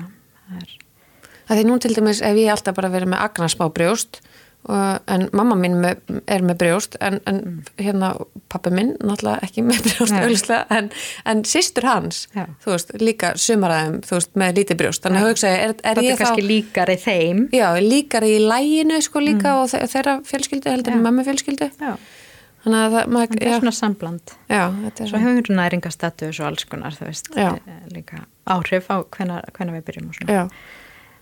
[0.51, 0.75] Það er,
[1.49, 4.19] Það því nú til dæmis ef ég alltaf bara verið með agna smá brjóst.
[4.21, 4.27] og,
[4.68, 7.38] en mamma mín með, er með brjóst en, en
[7.81, 8.11] hérna
[8.53, 10.90] pappi minn náttúrulega ekki með brjóst auðvitað, en,
[11.31, 12.44] en sýstur hans Já.
[12.64, 15.79] þú veist, líka sumaraðum þú veist, með lítið brjóst, þannig að hugsa ég, er, er
[15.79, 17.42] þetta ég er kannski þá líkari þeim.
[17.57, 21.71] Já, líkar í læginu sko líka og þe- þeirra fjölskyldu heldur en mamma fjölskyldu.
[21.79, 21.94] Já,
[22.66, 24.35] þannig að það, maður, þetta er svona sambland.
[24.51, 27.33] Já, þetta er svo hefur næringastatus og alls konar þú veist,
[27.94, 30.44] líka áhrif á hvenar, hvenar við byrjum og svona.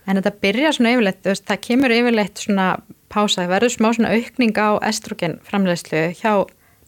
[0.07, 2.67] En þetta byrja svona yfirleitt, þú veist, það kemur yfirleitt svona
[3.11, 6.31] pása, það verður smá svona aukning á estrogen framleiðslu hjá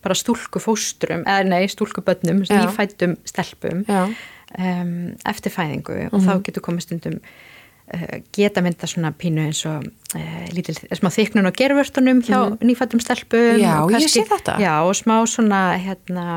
[0.04, 4.92] bara stúlku fóstrum, eða nei, stúlku bönnum, nýfættum stelpum um,
[5.28, 6.06] eftir fæðingu.
[6.14, 11.12] Og þá getur komið stundum uh, geta mynda svona pínu eins og uh, lítil, smá
[11.14, 14.56] þyknun á gervörtunum hjá nýfættum stelpum Já, og ég sé þetta.
[14.64, 16.28] Já, og smá svona hérna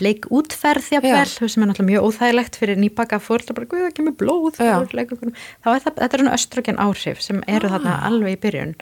[0.00, 1.48] bleik útferð þjáfnvel, Já.
[1.48, 5.82] sem er náttúrulega mjög óþægilegt fyrir nýbaka fórla, bara guð, það kemur blóð þá er
[5.84, 8.06] það, þetta er svona östrogen áhrif sem eru þarna Ah.
[8.10, 8.74] alveg í byrjun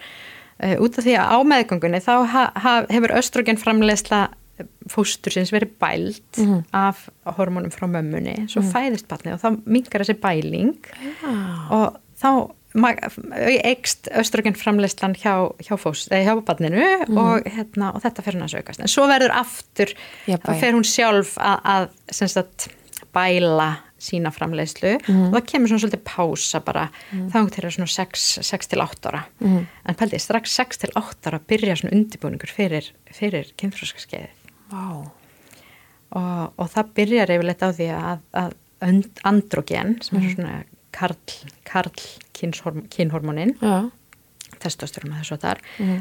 [0.62, 4.22] uh, út af því að á meðgöngunni þá ha, ha, hefur östrogen framleiðsla
[4.92, 6.64] fóstursins verið bælt Mhm.
[6.72, 10.76] af hormónum frá mömmunni svo fæðist batni og þá minkar þessi bæling
[11.70, 17.18] og þá eikst östrogen framleyslan hjá, hjá, hjá barninu Mhm.
[17.18, 19.92] og, hérna, og þetta fer hann að saukast en svo verður aftur
[20.40, 21.88] þá fer hún sjálf að, að
[22.32, 22.68] sagt,
[23.12, 23.70] bæla
[24.02, 24.94] sína framleiðslu
[25.28, 27.92] og það kemur svona svolítið pása bara þá til það svona
[28.42, 29.20] 6 til 8 ára.
[29.86, 34.32] En pældi, strax 6 til 8 ára byrja svona undibúningur fyrir, fyrir kynþróskaskeiðið
[34.72, 35.06] Vá.
[36.16, 40.56] og, og það byrjar yfirleitt á því að, að and, androgen sem er svona
[40.92, 41.90] karl,
[42.92, 43.90] kynhormonin Já.
[44.62, 45.60] testosterum og þessu og þar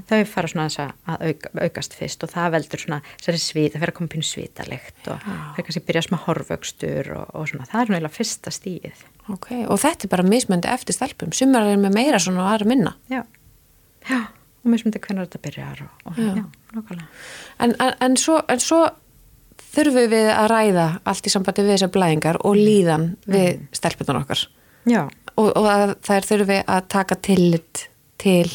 [0.10, 3.74] þau fara svona þess að að auka, aukast fyrst og það veldur svona þessari svita,
[3.78, 7.66] það fyrir að koma pínu svitalegt og það kannski byrja smá horfvöxtur og, og svona,
[7.72, 11.30] það er svona eiginlega fyrsta stíð Ok, og þetta er bara mismöndi eftir stelpum.
[11.38, 12.96] Sumar er með meira svona og aðra minna.
[13.10, 13.22] já,
[14.10, 14.20] já
[14.62, 16.34] og mér smundi hvernig þetta byrjar og, og Já.
[16.38, 16.44] já,
[16.76, 17.08] nákvæmlega
[17.66, 18.82] En, en, en, svo, en svo
[19.72, 24.44] þurfum við að ræða allt í sambandi við þessar blæðingar og líðan við stelpunar okkar.
[24.90, 25.08] Já,
[25.40, 27.86] Og, og þær þurfum við að taka tillit
[28.20, 28.50] til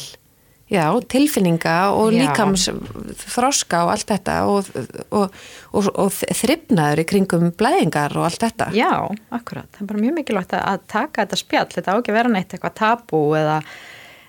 [0.69, 2.67] já, tilfinninga og líkams
[3.33, 4.69] þroska og allt þetta og,
[5.09, 5.33] og,
[5.73, 8.69] og, þrifnaður í kringum blæðingar og allt þetta.
[8.77, 8.91] já,
[9.33, 12.33] akkurat það er bara mjög mikilvægt að, taka þetta spjall þetta á ekki að vera
[12.35, 13.57] neitt eitthvað tabú eða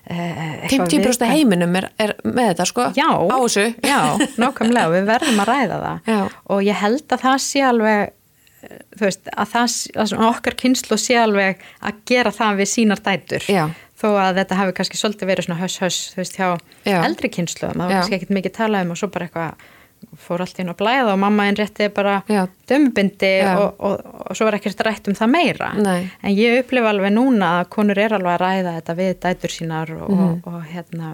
[0.09, 1.33] eh, eitthvað 50% viðkvæmt.
[1.35, 3.67] heiminum er, er með þetta sko Já, á þessu.
[3.85, 3.99] já,
[4.41, 6.21] nákvæmlega, við verðum að ræða það Já.
[6.55, 8.15] og ég held að það sé alveg eh,
[8.61, 13.49] þú veist, að það að okkar kynslu sé alveg að gera það við sínar dætur
[13.49, 13.63] Já.
[13.99, 16.47] þó að þetta hafi kannski svolítið verið svona höss-höss, þú veist, hjá
[16.85, 16.99] Já.
[17.07, 17.99] eldri kynslu það var Já.
[17.99, 19.67] kannski ekkit mikið talað um og svo bara eitthvað
[20.15, 22.21] fór allt inn á blæða og mamma einn rétti bara
[22.69, 26.07] dömbindi og, og, og svo var ekkert rætt um það meira Nei.
[26.23, 29.91] en ég upplifa alveg núna að konur er alveg að ræða þetta við dætur sínar
[29.97, 31.11] og, og, og hérna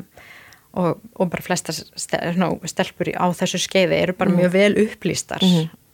[0.76, 4.18] og, og bara flesta stelpur á þessu skeiði eru Mhm.
[4.20, 5.44] bara mjög vel upplýstar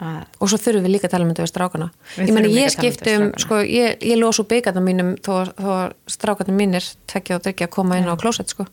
[0.01, 1.87] að, Og svo þurfum við líka að tala um þetta við strákana.
[2.17, 3.39] Við ég meni, ég um um, strákana.
[3.43, 7.75] sko, ég, ég losu byggarna mínum þó, þó að strákarnir mínir tvekja og drikja að
[7.75, 8.65] koma inn á klósett, sko.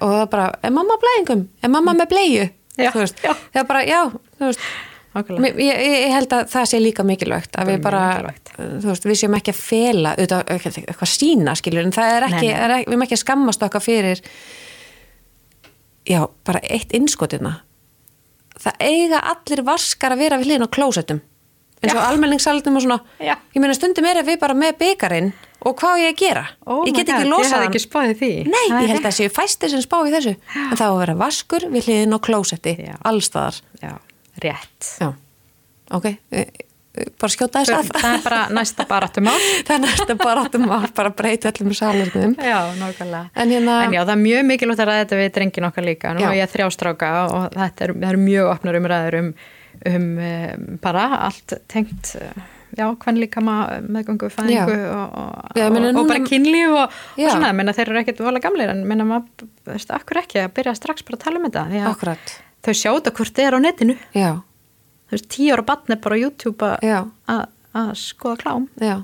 [0.00, 1.48] og það er bara, er mamma blæðingum?
[1.62, 2.46] Er mamma með bleiðu?
[3.22, 4.00] Það er bara, já,
[4.38, 4.60] þú veist,
[5.58, 8.52] ég, ég held að það sé líka mikilvægt, að við bara, mikilvægt.
[8.56, 12.46] þú veist, við séum ekki að fela, auðvitað, eitthvað sína, skilur, en það er ekki,
[12.46, 12.62] Nei, nei.
[12.62, 14.22] Er ekki við erum ekki að skammast okkar fyrir,
[16.08, 17.60] já, bara eitt innskotina.
[18.60, 21.20] Það eiga allir vaskar að vera við hliðin á klósettum.
[21.80, 23.38] eins og almenningssaldum og svona Já.
[23.54, 25.30] ég meina stundum er að við bara með byggarinn
[25.64, 27.80] og hvað ég að gera Oh ég get ekki God, ég losað hafði hann ekki
[27.86, 28.28] spáðið því.
[28.52, 30.92] Nei, Það er ég held að séu fæstir sem spá í þessu en það á
[30.92, 33.94] að vera vaskur við hliðin á klósetti allstaðar Já,
[34.44, 34.90] rétt.
[35.00, 35.08] Já,
[35.96, 36.44] ok e, e,
[36.90, 39.38] bara skjóta þess að Það er bara næsta barattumál.
[39.66, 43.30] það er næsta að bara breyta öllum salurnum Já, nákvæmlega.
[43.34, 46.14] En hérna- en já, það er mjög mikilvægt að ræða þetta við drengin okkar líka.
[46.14, 46.30] Nú Já.
[46.30, 49.30] er ég þrjástráka og þetta er, eru mjög opnar umræður um,
[49.86, 52.12] um, um bara allt tengt,
[52.74, 57.54] já, hvern líka maður meðgöngu, fæðingu og, og, Já, og, og bara kynlíf og, svona,
[57.54, 60.78] menna þeir eru ekkert vola gamlir en menna maður, þú veist, akkur ekki að byrja
[60.78, 61.66] strax bara að tala um þetta.
[61.70, 63.94] Því að Akkurat, Þau sjá þetta hvort þið er á netinu.
[64.12, 64.30] já,
[65.10, 68.68] Þú veist, tíu ára batn er bara á YouTube að- að að skoða klám.
[68.80, 68.98] já.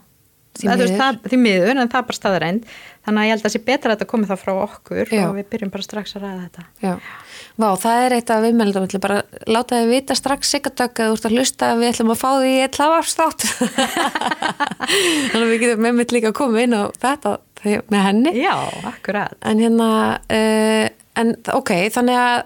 [0.56, 1.00] Því Það, þú veist, miður.
[1.02, 2.62] það, því miður, en það er bara staðareind
[3.04, 5.24] þannig að ég held að það sé betra að þetta komi þá frá okkur Já.
[5.28, 6.64] og við byrjum bara strax að ræða þetta.
[6.80, 6.94] Já,
[7.60, 11.28] Vá, það er eitt af viðmeldum bara láta þið vita strax sigardögg að þú ert
[11.28, 11.68] að hlusta.
[11.72, 13.46] Að við ætlum að fá því í eitt hlaðvarpsþátt.
[15.30, 17.36] Þannig að við getum með mitt líka að koma inn á þetta
[17.92, 18.32] með henni.
[18.40, 18.54] Já,
[18.92, 19.36] akkurat.
[19.44, 19.88] En hérna
[20.30, 20.88] uh,
[21.20, 22.36] en ok, þannig að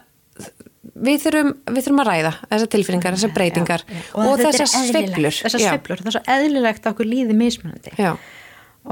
[1.07, 4.05] við þurfum, við þurfum að ræða þessar tilfinningar, þessar breytingar Já, já.
[4.15, 7.95] og, er þessar sveiflur Þessar Já, sveiflur, það er svo eðlilegt að okkur líði mismunandi.
[8.01, 8.13] Já,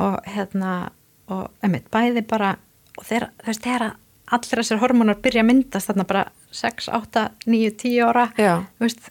[0.05, 0.75] og hérna
[1.29, 2.55] og einmitt, bæði bara
[2.99, 3.87] og þú veist, þegar
[4.29, 6.25] allir þessar hormónar byrja að myndast þarna bara
[6.59, 8.27] 6, 8, 9, 10 ára
[8.81, 9.11] veist,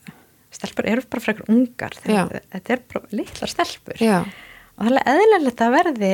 [0.54, 4.02] stelpur eru bara frekar ungar þetta er bara litlar stelpur.
[4.02, 4.22] Já,
[4.78, 6.14] og það er eðlilegt að verði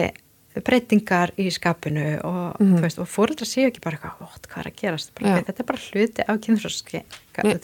[0.62, 2.78] breytingar í skapinu og, Mhm.
[2.78, 5.12] þú veist, og fóreldrar séu ekki bara eitthvað, "What, hvað er að gerast?
[5.20, 6.40] Bara, þetta er bara hluti af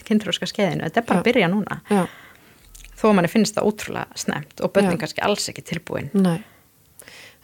[0.03, 1.23] kynþróska skeiðinu, þetta er bara Já.
[1.23, 1.81] að byrja núna.
[1.89, 2.07] Já,
[3.01, 4.99] þó manni finnst það ótrúlega snemt og börnin Já.
[4.99, 6.09] kannski alls ekki tilbúin.
[6.13, 6.43] Nei.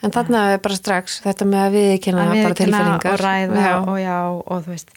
[0.04, 3.14] En þarna er bara strax þetta með að viðkynna bara tilfinningar.
[3.14, 4.90] og ræða og já og þú veist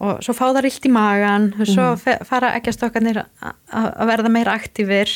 [0.00, 2.24] og svo fá það rillt í magan svo Mhm.
[2.24, 5.10] fara ekki að stokkarnir að verða meira aktífir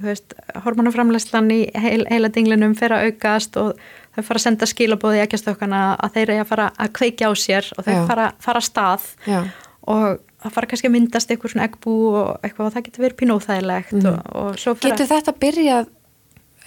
[0.00, 3.74] veist, hormonaframlæslan í heil, heila dinglinum fer að aukast og
[4.16, 7.28] þau fara að senda skilabóði ekki að stokkana að þeir eru að fara að kveikja
[7.30, 8.06] á sér og þau Já.
[8.06, 9.40] fara, fara að stað já,
[9.88, 13.18] og það fara kannski að myndast eitthvað svona eggbú og eitthvað og það getur verið
[13.22, 15.86] pínóþægilegt og, og fara Getur þetta byrjað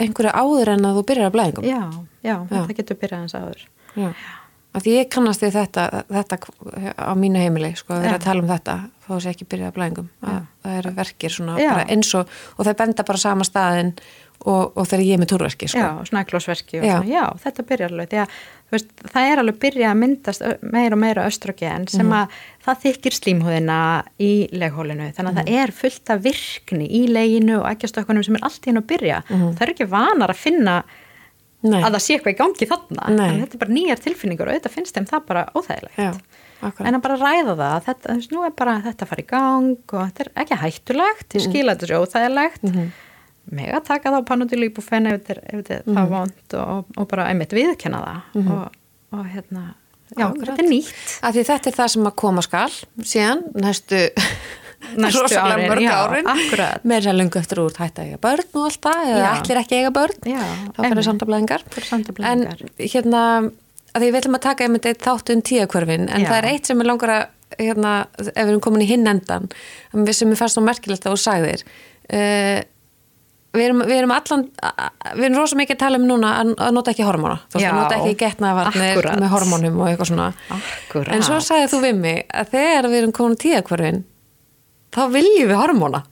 [0.01, 1.63] einhverju áður en að þú byrjar að blæðingum?
[1.71, 1.81] já,
[2.23, 2.61] já, Já.
[2.67, 3.61] það getur byrjað eins áður
[3.95, 4.11] Já.
[4.73, 6.37] Af því ég kannast við þetta, þetta
[6.95, 8.75] á mínu heimili, sko, að vera að tala um þetta,
[9.11, 10.09] að sé ekki byrjað að blæðingum.
[10.23, 11.57] Að, það eru verkir svona
[11.91, 13.91] eins og, og þau benda bara sama staðin
[14.47, 15.81] og, og þegar ég er með túrverki sko.
[15.83, 16.95] Já, snæklósverki og Já.
[16.95, 18.37] svona, já, þetta byrjar alveg, því að
[18.71, 22.15] þú veist, það er alveg byrjað að myndast meira og meira östrogen sem Mhm.
[22.15, 23.77] að það þykir slímhúðina
[24.23, 25.45] í leghólinu, þannig að Mhm.
[25.51, 28.89] það er fullt af virkni í leginu og ekkjastökkunum sem er allt í hennu að
[28.95, 29.23] byrja.
[29.29, 29.53] Mhm.
[29.57, 30.83] Það er ekki vanar að finna
[31.63, 33.27] Nei, að það sé eitthvað í gangi þarna, Nei.
[33.29, 35.97] en þetta er bara nýjar tilfinningur og auðvitað finnst þeim það bara óþægilegt.
[35.97, 36.11] já,
[36.61, 40.01] En að bara ræða það, þetta, nú er bara þetta að fara í gang og
[40.11, 42.91] þetta er ekki hættulegt, ég skila þetta svo óþægilegt, mm Mhm.
[43.51, 45.95] meg að taka það á panodilíbufen ef þetta er, er Mhm.
[45.97, 48.01] það vond og, og bara einmitt viðkenna
[48.33, 48.71] það og,
[49.13, 49.63] og hérna,
[50.17, 50.47] já, Akkurat.
[50.57, 51.19] þetta er nýtt.
[51.23, 52.69] Af því þetta er það sem að koma skal
[53.01, 54.09] síðan Næstu
[54.97, 56.29] rosalega mörg já, árin.
[56.83, 59.81] með þess að lungu eftir úr hætta eiga börn og allt það eða allir ekki
[59.81, 60.31] eiga börn.
[60.31, 60.41] Já,
[60.77, 61.67] þá fyrir samtablaðingar
[62.31, 62.47] en
[62.79, 63.21] hérna
[63.91, 66.29] að því við ætlum að taka einmitt eitt þáttun tíakvörfin en Já.
[66.31, 67.23] það er eitt sem er langar að
[67.59, 69.49] hérna, ef við erum komin í hinn endan
[70.15, 72.61] sem er fannst svo merkilegt að þú sagðir uh,
[73.51, 74.45] við erum, við erum allan
[75.17, 77.41] við erum rosa mikið að tala um núna að, nota ekki hormóna.
[77.51, 80.29] Þú veist, að nota ekki getnaðvarnir með hormónum og eitthvað svona.
[80.55, 81.11] Akkurat.
[81.17, 84.01] en svo sagði þú við mig að þegar við erum komin í tíakvörfin
[84.95, 86.03] þá viljum við hormóna.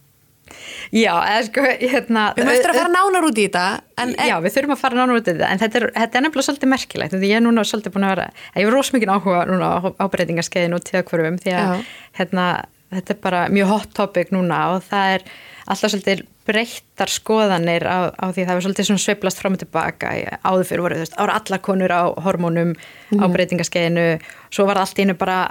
[0.89, 2.23] Já, eða sko, hérna...
[2.37, 3.65] við eftir að fara nánar út í þetta
[4.01, 6.25] en, Já, við þurfum að fara nánar út í þetta, en þetta er, þetta er
[6.25, 9.13] nefnilega svolítið merkilegt, því ég er núna svolítið búin að vera, ég er rosa mikið
[9.13, 11.85] áhuga núna á, á breytingaskeiðin og tíðakvörfum, því að
[12.17, 12.47] hérna,
[12.95, 15.29] þetta er bara mjög hot topic núna og það er
[15.69, 20.15] alltaf svolítið breyttar skoðanir á, á því það er svolítið svona sveiflast fram og tilbaka,
[20.41, 22.73] áður fyrir voru, þú veist, ára allar konur á hormónum
[23.13, 24.07] á breytingaskeiðinu,
[24.49, 25.43] svo var allt í einu bara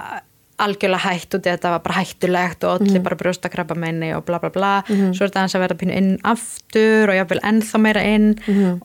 [0.65, 4.49] algjörlega hætt í þetta var bara hættulegt og allir bara brjóstakrabba meini og bla bla
[4.53, 4.71] bla.
[4.87, 8.29] Svo er þetta aðeins að vera pínu inn aftur og jafnvel ennþá meira inn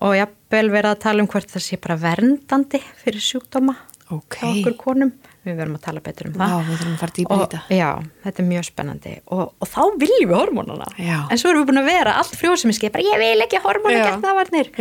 [0.01, 3.75] og jafnvel vera að tala um hvort það sé bara verndandi fyrir sjúkdóma
[4.13, 4.37] Ok.
[4.41, 5.13] hjá okkur konum
[5.45, 6.53] við verðum að tala betur um það.
[6.53, 7.89] Já, við þurfum að fara dýpra í og, já,
[8.25, 9.15] þetta er mjög spennandi.
[9.37, 10.89] Og, og þá viljum við hormónana.
[10.99, 11.17] Já.
[11.29, 14.05] en svo erum við búin að vera allt frjósemiski bara ég vil ekki hormóna Já.
[14.09, 14.73] gert það varnir.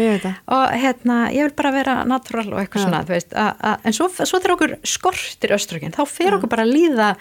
[0.58, 2.88] Og hérna, ég vil bara vera natural og eitthvað Já.
[2.88, 6.54] svona, þú veist a, a, en svo, svo þegar okkur skortir östrogen þá fer okkur
[6.54, 7.14] bara að líða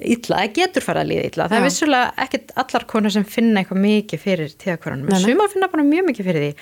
[0.00, 1.48] illa, það getur fara að líða illa.
[1.50, 5.68] Það er vissulega ekkert allar konur sem finna eitthvað mikið fyrir tíðakvörunum en sumar finna
[5.72, 6.54] bara mjög mikið fyrir því.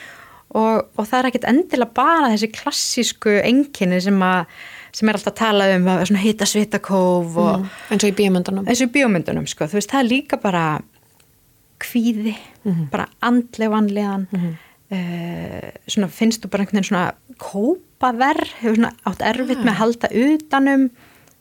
[0.57, 4.62] Og, og það er ekkert endilega bara þessi klassísku enginni sem, að,
[4.98, 7.66] sem er alltaf að tala um að hita svitakóf og Mm.
[7.94, 10.64] eins og í bíomöndunum eins og í bíómyndunum sko, þú veist, það er líka bara
[11.78, 12.32] kvíði,
[12.90, 19.22] bara andleg vanlegan uh, svona finnst þú bara einhvern veginn svona kópaverð, hefur svona átt
[19.30, 20.88] erfitt með að halda utanum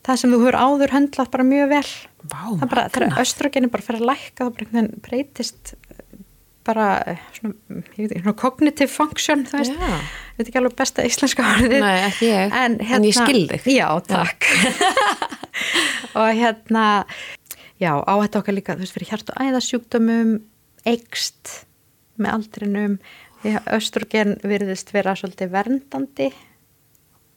[0.07, 1.87] það sem þú hefur áður höndlað bara mjög vel.
[2.27, 3.23] Vá, það er bara, þegar magnað.
[3.25, 5.86] östrogeni bara fyrir að lækka þá bara einhvern veginn breytist eh,
[6.67, 7.53] bara eh, svona,
[7.95, 9.77] ég veit ekki, svona cognitive function, þú veist.
[9.79, 9.93] Já.
[9.97, 11.77] ég veit ekki alveg besta íslenska orðið.
[11.83, 13.69] Nei, ekki ég, en, en ég skil þig.
[13.77, 14.49] Já, takk.
[16.19, 16.83] Og hérna
[17.81, 20.35] já, áhætt okkar líka, þú veist, fyrir hjart og æðasjúkdómum
[20.87, 21.55] eikst
[22.21, 22.99] með aldrinum.
[23.41, 26.31] Því að östrogen virðist vera svolítið verndandi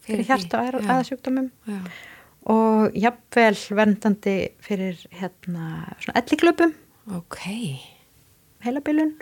[0.00, 0.86] Fyrir hjart og æða- já.
[0.94, 1.50] æðasjúkdómum.
[1.68, 1.80] Já.
[2.50, 5.66] og jafnvel verndandi fyrir hérna
[6.00, 6.72] svona elliklöpum,
[7.18, 7.36] ok
[8.64, 9.12] heilabilun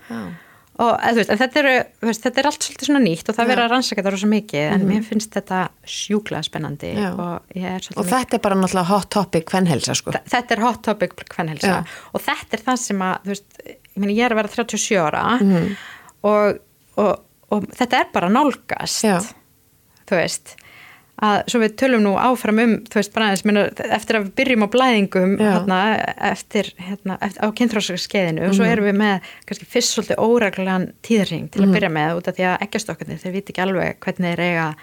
[0.78, 1.70] og veist, þetta, eru,
[2.06, 4.66] veist, þetta er allt svolítið svona nýtt og það verður að rannsaka þetta rosa mikið
[4.76, 7.08] en mér finnst þetta sjúklega spennandi Já.
[7.18, 11.72] og og þetta er bara náttúrulega hot topic hvernhelsa sko þetta er hot topic hvernhelsa
[11.72, 11.80] Já.
[12.14, 15.24] og þetta er það sem að veist, ég, meni, ég er að vera 37 ára
[15.42, 15.74] Mhm.
[16.30, 16.62] og,
[17.02, 17.12] og,
[17.50, 19.18] og þetta er bara nálgast Já.
[20.06, 20.54] þú veist
[21.18, 24.62] að svo við tölum nú áfram um þú veist bara aðeins, eftir að við byrjum
[24.62, 25.78] á blæðingum hérna,
[26.30, 28.72] eftir, hérna, eftir á kynþrósskeiðinu og svo Mhm.
[28.76, 32.46] erum við með kannski fyrst svolítið óreglulegan tíðring til að byrja með út af því
[32.52, 34.74] að ekkjastokkarnir þeir viti ekki alveg hvernig þeir eiga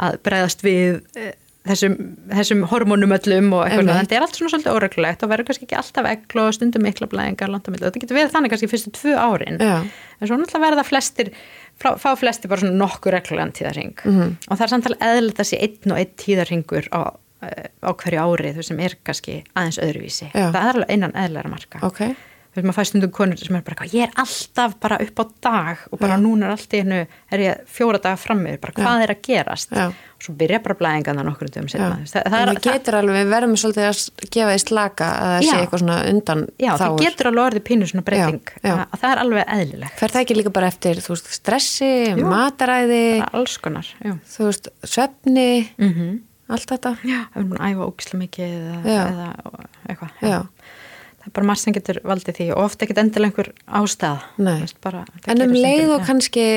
[0.00, 1.32] að bregðast við eh,
[1.64, 1.94] þessum,
[2.28, 5.64] þessum hormónum öllum og eitthvað, en þetta er allt svona svolítið órreglulegt og verður kannski
[5.64, 7.86] ekki alltaf egl og stundum mikla blæðingar milli.
[7.86, 9.56] Og þetta getur verið þannig kannski fyrstu tvö árin.
[9.62, 9.78] Já.
[10.20, 11.30] en svo náttúrulega verða flestir
[11.80, 14.36] fá flestir bara svona nokkur reglulegan tíðarring Mhm.
[14.48, 17.02] og það er samtalið eðlilegt að sé einn og einn tíðarringur á,
[17.42, 20.50] eh, á hverju ári veist, sem er kannski aðeins öðruvísi Já.
[20.52, 22.14] það er alveg innan eðlilega marka ok
[22.54, 25.24] veist, maður fæst stundum konur sem er bara eitthvað, ég er alltaf bara upp á
[25.46, 29.04] dag og bara núna er allt í hennu er ég fjóra daga frammið, bara hvað
[29.04, 29.74] er að gerast?
[29.74, 29.86] Já.
[29.90, 33.18] og svo byrja bara blæðingan það nokkur um setna það, það er, við getur alveg,
[33.18, 36.98] við verðum svolítið að gefa því slaka að það sé eitthvað svona undan já, það
[37.02, 38.52] getur alveg orðið pínu svona breyting.
[38.64, 39.98] Að það er alveg eðlilegt.
[40.00, 41.90] Fer það ekki líka bara eftir þú veist, stressi,
[42.20, 44.14] mataræði bara alls konar, já.
[44.36, 46.14] þú veist, svefni mm
[46.52, 46.94] allt þetta.
[47.08, 49.28] Já, ef hún æfa ógislega mikið eða, eða
[49.88, 50.18] eitthvað.
[50.20, 50.38] Já.
[51.24, 54.18] Það er bara margt sem getur valdið því og ofta ekkert endilega einhver ástæða.
[54.44, 56.48] Veist, bara, en um leið og kannski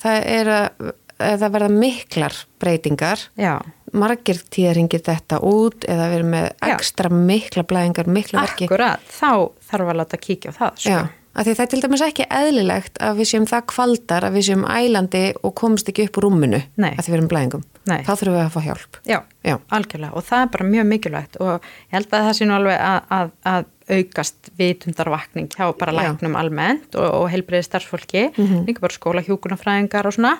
[0.00, 3.58] það er að ef það verða miklar breytingar Já,
[3.94, 6.70] margir tíðaringir þetta út eða erum með Já.
[6.72, 10.94] ekstra mikla blæðingar, mikla verki Akkurat, þá þarf að láta kíkja á það sko.
[10.94, 14.66] Já, það er til dæmis ekki eðlilegt að við séum það kvaldar að við séum
[14.66, 16.90] ælandi og komumst ekki upp úr rúminu Nei.
[16.94, 17.64] að því við erum blæðingum.
[17.84, 17.98] Nei.
[18.00, 18.98] Þá þurfum við að fá hjálp.
[19.04, 19.56] Já, Já.
[19.76, 22.78] algjörlega og það er bara mjög mikilvægt og ég held að það sé nú alveg
[22.80, 28.64] að, að, að aukast vitundarvakning hjá bara læknum almennt og, og heilbriði starfsfólki, Mhm.
[28.66, 30.38] líka bara skóla hjúkunarfræðingar og svona,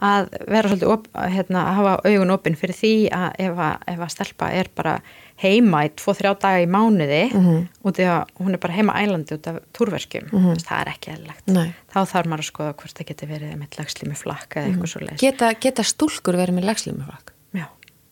[0.00, 3.98] að vera svolítið op, hérna, að hafa augun opinn fyrir því að ef að, ef
[4.00, 5.00] að stelpa er bara
[5.40, 7.68] heima í tvo, þrjá daga í mánuði Mhm.
[7.84, 10.28] og því að hún er bara heima ælandi út af túrverkjum,
[10.60, 11.16] það er ekki.
[11.46, 11.74] Nei.
[11.94, 15.00] Þá þarf maður að skoða hvort það geti verið með lagslími flakka eða eitthvað svo
[15.06, 15.20] leis.
[15.20, 17.32] Geta, geta stúlkur verið með legslímuflakk?
[17.54, 17.66] Já.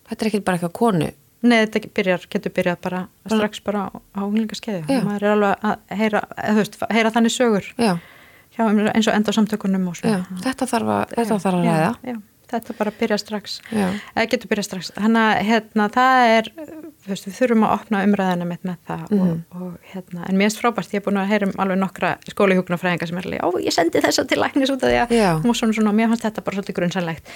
[0.09, 1.13] Þetta er ekki bara eitthvað konu.
[1.43, 4.81] Nei, þetta byrjar, getur byrjað bara strax bara á, á unglingaskeiðu.
[4.91, 5.03] Já.
[5.07, 6.23] Maður er alveg að heyra,
[6.57, 7.93] veist, heyra þannig sögur Já,
[8.57, 10.19] hjá, eins og enda samtökunum og já.
[10.43, 11.93] Þetta þarf að, þetta þarf að já, ræða.
[12.11, 12.17] já,
[12.55, 13.61] þetta bara byrja strax.
[13.71, 13.87] Já.
[14.17, 14.91] Eða getur byrjað strax.
[14.99, 16.51] Þannig að hérna, það er,
[17.07, 19.21] veist, við þurfum að opna umræðina með það Mhm.
[19.21, 22.11] og, og hérna, en mér erst frábært, ég er búin að heyra um alveg nokkra
[22.29, 25.31] skólihjúknarfræðinga sem er alveg, ó, ég sendi þessa til læknis út af því að Já.
[25.39, 26.75] hún var svona svona og mér fannst þetta bara svolítið.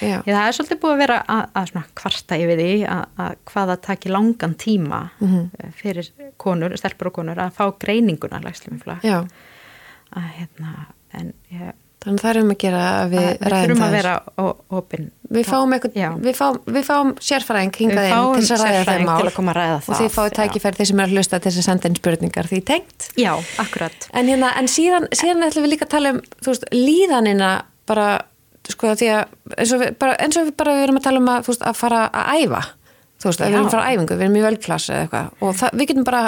[0.03, 3.37] Ég, það er svolítið búið að vera að, að svona kvarta yfir því að, að
[3.47, 5.51] hvað það taki langan tíma Mhm.
[5.61, 9.01] eh, fyrir konur, stelpur og konur að fá greininguna lægslumifla.
[9.03, 9.27] Já,
[10.13, 11.73] Að hérna, en ég,
[12.03, 13.89] þannig það er um að gera að við að, við ræðum þurfum það.
[13.89, 14.15] að vera
[14.79, 15.07] opin.
[15.33, 15.75] Við fáum,
[16.23, 20.03] við, fáum, við fáum sérfræðing hingað Við inn til að ræða þeim ræða og þið
[20.03, 22.61] það, fáið tækifæri þeir sem er að hlusta til þess að senda inn spurningar því
[22.69, 23.09] tengt.
[23.17, 23.33] Já,
[23.63, 24.09] akkurat.
[24.13, 27.53] En, hérna, en síðan, síðan ætlum við líka að tala um veist, líðanina
[27.89, 28.11] bara
[28.71, 31.23] sko því að eins og við bara, eins og við bara við erum að tala
[31.23, 32.63] um að, veist, að fara að æfa
[33.23, 35.47] þú veist, að við erum að fara að æfingu, við erum í völklass eða eitthvað
[35.47, 36.23] og það, við getum bara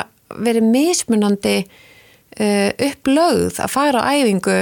[0.48, 4.58] verið mismunandi uh, upplögð að fara á æfingu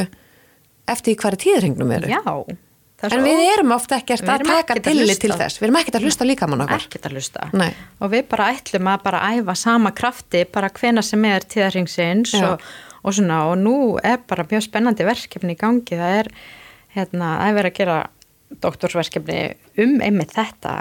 [0.91, 2.11] eftir er tíðringnum eru.
[2.11, 2.23] Já.
[2.23, 5.61] það er en við erum ofta ekki að taka ekkert tillit til þess.
[5.61, 6.87] Við erum ekkert að hlusta líka mann okkar.
[6.87, 7.51] Ekkert að hlusta.
[7.53, 7.71] Nei.
[8.01, 12.49] og við bara ætlum að bara æfa sama krafti bara hvena sem er tíðarringsins Já.
[12.51, 12.67] og,
[13.03, 13.45] og svona.
[13.53, 15.99] Og nú er bara mjög spennandi verkefni í gangi.
[15.99, 16.33] Það er
[16.97, 17.99] hérna að vera að gera
[18.63, 19.43] doktorsverkefni
[19.81, 20.77] um einmitt þetta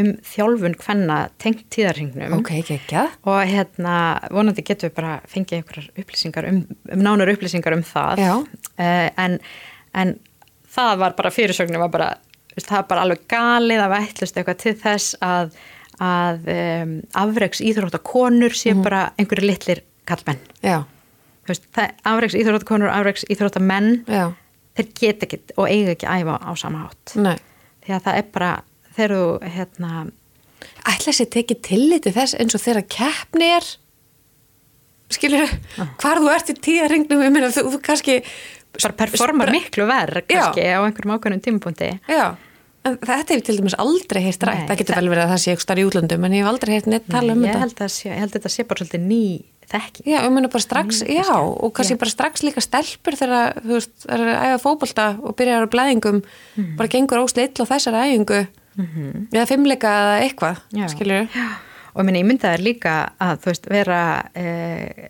[0.00, 3.94] um þjálfun hvenna tengt tíðarringnum ok, ekki ekki og hérna
[4.34, 6.60] vonandi getum við bara fengið einhverjar upplýsingar um,
[6.92, 8.22] um nánar upplýsingar um það.
[8.78, 9.38] Eh, en,
[9.94, 10.14] en
[10.76, 12.10] það var bara fyrirsögnin var bara,
[12.58, 15.56] það var bara alveg galið að við ætlust eitthvað til þess að,
[16.02, 16.92] að um,
[17.24, 18.82] afreiks íþróttakonur sé Mhm.
[18.84, 20.38] bara einhverju litlir kallmenn
[22.04, 24.04] afreiks íþróttakonur, afreiks íþróttamenn
[24.76, 27.14] þeir geta ekki og eiga ekki að æfa á sama hátt.
[27.16, 27.36] Nei.
[27.86, 28.50] Því að það er bara
[28.96, 29.90] þegar þú hérna
[30.86, 33.66] ætla sér tekið tilliti þess eins og þegar keppni er?
[35.14, 35.46] Skilur,
[36.02, 38.16] hvar þú ert í tíðarringnum, ég meina þú, þú kannski
[38.82, 41.90] bara performar miklu verð kannski á einhverjum ákveðnum tímapunkti.
[42.10, 42.24] Já,
[42.86, 45.40] en þetta hef ég til dæmis aldrei heyrt rætt, það getur vel verið að það
[45.44, 47.62] sé eitthvað starf í útlöndum, en ég hef aldrei heyrt neitt tala um ég þetta.
[47.62, 49.22] held, að sé, ég held að þetta sé bara svolítið ný
[49.70, 50.10] þekking.
[50.10, 51.98] Já, ég meina bara strax, Mm, já, og kannski Já.
[52.02, 55.68] bara strax líka stelpur þegar, þú veist, það er að æfa fótbolta og byrjar á
[55.70, 56.20] blæðingum,
[56.58, 56.76] Mhm.
[56.76, 58.46] bara gengur ósli ill á þessari æfingu,
[59.32, 60.86] eða fimmleika eða eitthvað, Já.
[60.88, 61.28] skilur
[61.96, 64.00] og ég minna, ég mynda þér líka að þú veist, vera
[64.34, 65.08] eh,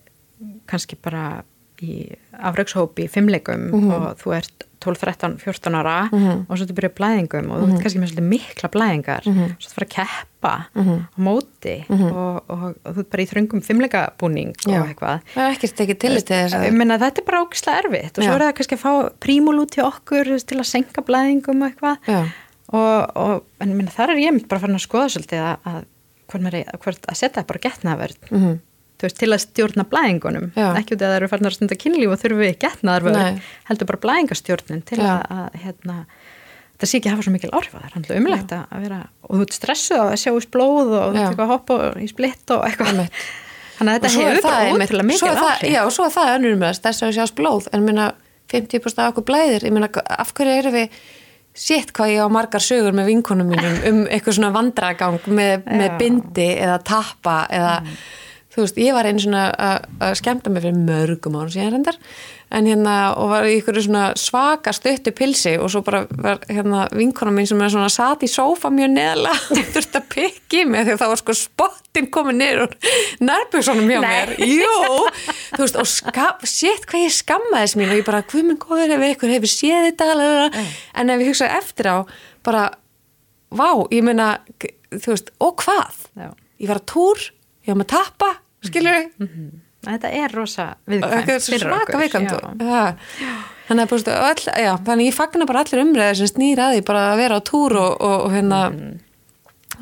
[0.66, 1.42] kannski bara
[1.82, 2.06] í
[2.40, 3.90] afraugshópi fimmleikum Mhm.
[3.92, 6.08] og þú ert 12, 13, 14 ára
[6.48, 7.74] og svo þú byrja blæðingum og þú Mhm.
[7.74, 11.00] ert kannski með svolítið mikla blæðingar svo þú fara að keppa Mhm.
[11.12, 14.80] á móti og, og, og þú ert bara í þröngum fimmleikabúning Já.
[14.80, 17.78] og eitthvað Það er ekkert tillit til þess ég að, meina þetta er bara ógislega
[17.84, 18.28] erfitt og Já.
[18.30, 21.72] svo er það kannski að fá prímul út til okkur til að senka blæðingum og
[21.72, 22.24] eitthvað já,
[22.74, 25.82] og, og en meina þar er ég mynd bara farin að skoða svolítið að, að,
[26.50, 28.56] er, hvort að setja bara getnaðverð mhm,
[28.96, 30.48] þú veist, til að stjórna blæðingunum.
[30.56, 33.40] Ekki út af að það eru farin að stunda kynlíf og þurfum við getnaðarvörð Nei.
[33.68, 35.08] heldur bara blæðingastjórnin til Já.
[35.12, 35.96] að, að hérna,
[36.76, 39.34] það sé ekki hafa svo mikil á það er handla umlegt að að vera og
[39.34, 42.54] þú ert stressuð að sjá úr blóð og þú ert eitthvað að hoppa í splitt
[42.56, 43.02] og eitthvað.
[43.76, 45.68] Þannig að þetta er hefur bara svo mikil er áhrif.
[45.68, 47.66] Já, og svo er það önnur með þess, þess að sjást blóð.
[47.76, 48.06] En minna
[48.48, 49.66] 50% af okkur blæðir.
[49.68, 51.00] Ég meina, af hverju erum við
[51.56, 55.98] sétt hvað ég á margar sögur með vinkonum mínum um eitthvað svona vandragang með, með
[56.00, 57.74] bindi eða tappa eða,
[58.54, 62.00] þú veist, ég var einu svona að skemmta mig fyrir mörgum árum síðan reyndar
[62.54, 66.84] en hérna, og var í ykkur svona svaka stuttu pilsi og svo bara var hérna
[66.94, 70.84] vinkonum mín sem er svona sat í sófa mjög neðla og þurfti að pikki mig
[70.84, 72.76] að það var sko spottin komið niður og
[73.26, 74.06] nærbjörnsonum hjá Nei.
[74.06, 74.78] mér jú,
[75.56, 79.06] þú veist, og sétt hvað ég skammaðis mín og ég bara, hvað minn góður ef
[79.10, 80.64] ykkur hefur séð þetta lalala.
[80.94, 81.96] en ef ég hugsa eftir á
[82.46, 82.64] bara,
[83.50, 84.36] vá, ég meina
[84.94, 86.30] þú veist, og hvað Já.
[86.62, 87.30] ég var að túr,
[87.66, 88.34] ég var með tappa
[88.66, 89.46] skilur við,
[89.86, 92.02] þetta er rosa þetta viðkvæmt er svo fyrir svaka
[93.22, 93.34] ja.
[93.70, 97.08] þannig að öll, já, þannig ég fagna bara allir umræðir sem snýr að því bara
[97.12, 98.62] að vera á túr og, og, og hérna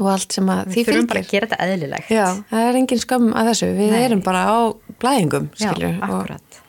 [0.01, 2.11] og allt sem að því við þurfum bara fylgir að gera þetta eðlilegt.
[2.13, 4.01] Já, það er engin skömm að þessu, við Nei.
[4.09, 4.59] erum bara á
[5.03, 6.61] blæðingum, skilju, Já, akkurat.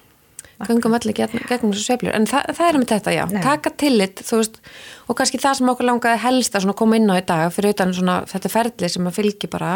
[0.65, 3.41] Gangum allir gegn, gegnum þessu sveiflur, en það, það er með þetta, já, Nei.
[3.43, 4.61] taka tillit, veist,
[5.09, 7.91] og kannski það sem okkur langaði helst að koma inn á í dag, fyrir utan
[7.97, 9.73] svona þetta ferli sem að fylgi bara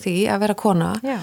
[0.00, 1.12] því að vera kona, Mm.
[1.12, 1.20] Já.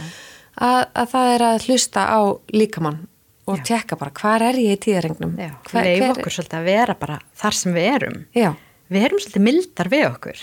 [0.61, 2.19] Að, að það er að hlusta á
[2.53, 3.07] líkamann
[3.47, 3.63] og Já.
[3.63, 5.35] tekka bara, hvar er ég í tíðarengnum?
[5.37, 8.53] Leif hver- okkur svolítið að vera bara þar sem við erum Já,
[8.89, 10.39] við erum svolítið mildar við okkur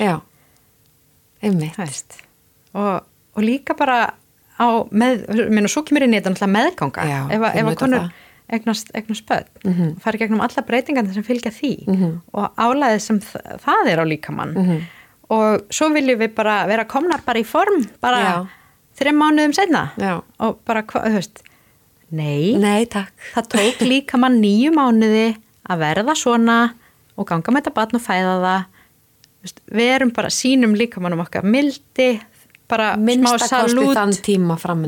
[1.42, 2.18] einmitt,
[2.74, 3.00] og,
[3.34, 3.96] og líka bara
[4.62, 8.04] á með, minn og svo kemur inn í þetta meðganga Já, ef, ef að konur
[8.04, 8.12] það.
[8.52, 9.92] eignast, eignast börn mm Mhm.
[10.04, 11.72] fara gegnum alla breytingarnir sem fylgja því
[12.32, 13.18] og álæðið sem
[13.64, 14.82] það er á líkamann Mhm.
[15.30, 18.46] og svo viljum við bara vera komnar bara í form bara Já.
[19.02, 20.14] Þreim mánuðum senna Já.
[20.42, 21.42] og bara, þú veist
[22.12, 25.28] nei, nei, það tók líkamann nýju mánuði
[25.70, 26.58] að verða svona
[27.16, 28.68] og ganga með þetta barn og fæða það.
[29.42, 32.10] Veist, við erum bara sínum líkamannum okkar mildi
[32.72, 33.96] bara smá minnsta kosti salút.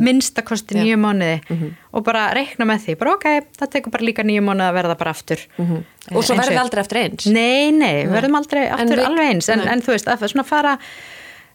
[0.07, 1.73] minnstakosti nýju mánuði.
[1.93, 3.27] Og bara reikna með því, bara ok,
[3.61, 5.43] það tekur bara líka nýju mánuði að verða bara aftur.
[5.59, 7.27] Og svo Eins verður aldrei eftir eins.
[7.27, 9.69] Nei, nei, við verðum aldrei aftur við- alveg eins, en, nei.
[9.75, 10.79] en þú veist, að svona fara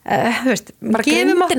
[0.06, 1.04] uh, þú veist, Bara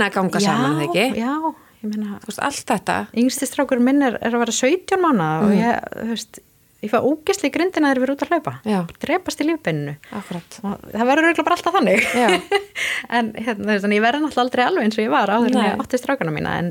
[0.08, 1.06] að ganga saman, Já, eða ekki?
[1.20, 1.34] Já,
[1.80, 5.34] ég meina Þú veist, allt þetta, yngsti strákur minn er, er að vera 17 mánuða
[5.40, 5.44] Mhm.
[5.44, 6.40] og ég, þú veist,
[6.80, 8.78] ég fá ógæsli grindina þegar við erum út að hlaupa Já.
[9.04, 12.28] drepast í lífbeininu það verður auðvitað bara alltaf þannig Já.
[13.18, 15.66] en hérna, en ég verði náttúrulega aldrei alveg eins og ég var áður en Nei.
[15.68, 16.70] ég átti strákana mína en,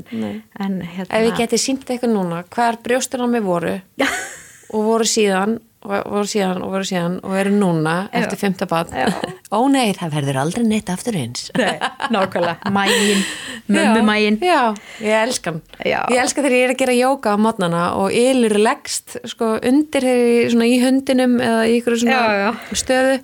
[0.66, 3.76] en hérna Ef ég geti sínt eitthvað núna, hvar brjóstur á mig voru
[4.74, 8.18] og voru síðan og voru síðan og voru síðan og eru núna Já.
[8.20, 9.06] eftir fymta bad Já.
[9.56, 11.78] Ó nei, það verður aldrei neitt aftur eins Nei,
[12.12, 13.22] nákvæmlega, mægin
[13.74, 16.02] mömmu mægin Já, ég elskan Já.
[16.12, 20.04] Ég elska þegar ég er að gera jóka á mótnana og ylur leggst sko undir
[20.04, 22.76] þegar ég svona í hundinum eða í ykkur svona Já, já.
[22.84, 23.16] stöðu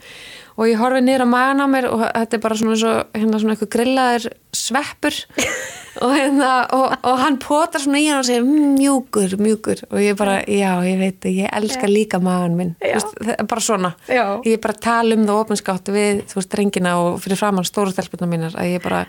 [0.57, 3.57] og ég horfi á magan á mér og þetta er bara svona, svo, hérna, svona
[3.57, 5.19] eitthvað grillaður sveppur.
[5.97, 9.79] Og, hérna, og, og hann potar svona í hann og segir "Mm, mjúkur, mjúkur.
[9.89, 13.95] Og ég bara, já, ég veit, ég elska líka magan minn, það er bara svona.
[14.05, 14.37] Já.
[14.45, 18.29] ég bara tala um það opinskátt við, þú veist, rengina og fyrir framann stóru stelpunna
[18.29, 19.07] mínar að ég bara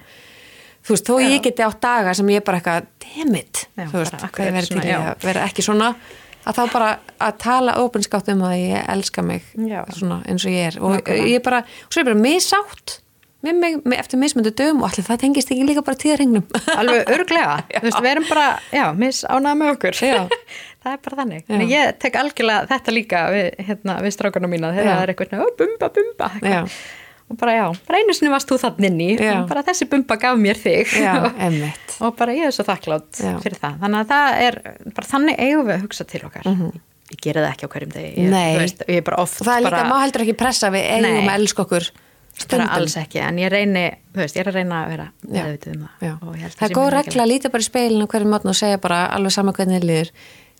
[0.88, 1.28] þú veist, þó Já.
[1.34, 4.38] ég geti átt daga sem ég bara eitthvað, dammit Já, þú veist, bara, af hvað
[4.38, 5.00] hverju ég verið svona, til í já.
[5.04, 5.89] að vera ekki svona
[6.48, 6.91] að þá bara
[7.28, 9.43] að tala opinskátt um að ég elska mig
[9.98, 10.80] svona eins og ég er.
[10.80, 11.28] Og Nákvæmlega.
[11.28, 12.98] ég er bara, og svo er ég bara misátt
[13.48, 16.43] mig, eftir mismöndu dögum og allir það tengist ekki líka bara tíðarhengnum
[16.74, 20.00] alveg örglega, þú veist, við erum bara já, misánað með okkur.
[20.88, 21.54] Það er bara þannig, Já.
[21.58, 25.32] en ég tek algjörlega þetta líka við, hérna, við strákana mína þegar það er eitthvað,
[25.32, 26.28] svona, "Ó, bumba, bumba.
[27.28, 30.17] Og bara já, bara einu sinni varst þú þannig inn í og bara þessi bumba
[30.21, 30.95] gaf mér þig.
[31.03, 31.13] Já,
[32.07, 33.36] og bara ég er svo þakklátt Já.
[33.43, 33.80] fyrir það.
[33.84, 34.59] Þannig að það er,
[34.97, 36.49] bara þannig eigum við að hugsa til okkar.
[37.07, 38.09] Ég gera það ekki á hverjum degi.
[38.17, 38.32] Ég.
[38.34, 38.49] Nei.
[38.51, 40.89] þú veist, ég er bara og það er líka, bara, má heldur ekki pressa við
[40.97, 41.86] eigum að elska okkur
[42.38, 42.73] stundum.
[42.75, 45.38] alls ekki, en ég reyni þú veist, ég er að reyna að vera Já.
[45.38, 48.28] meðvituð um það og það er góð regla að líta bara í speilin á hverju
[48.34, 50.11] mótn og segja bara alveg sama hvernig þið liður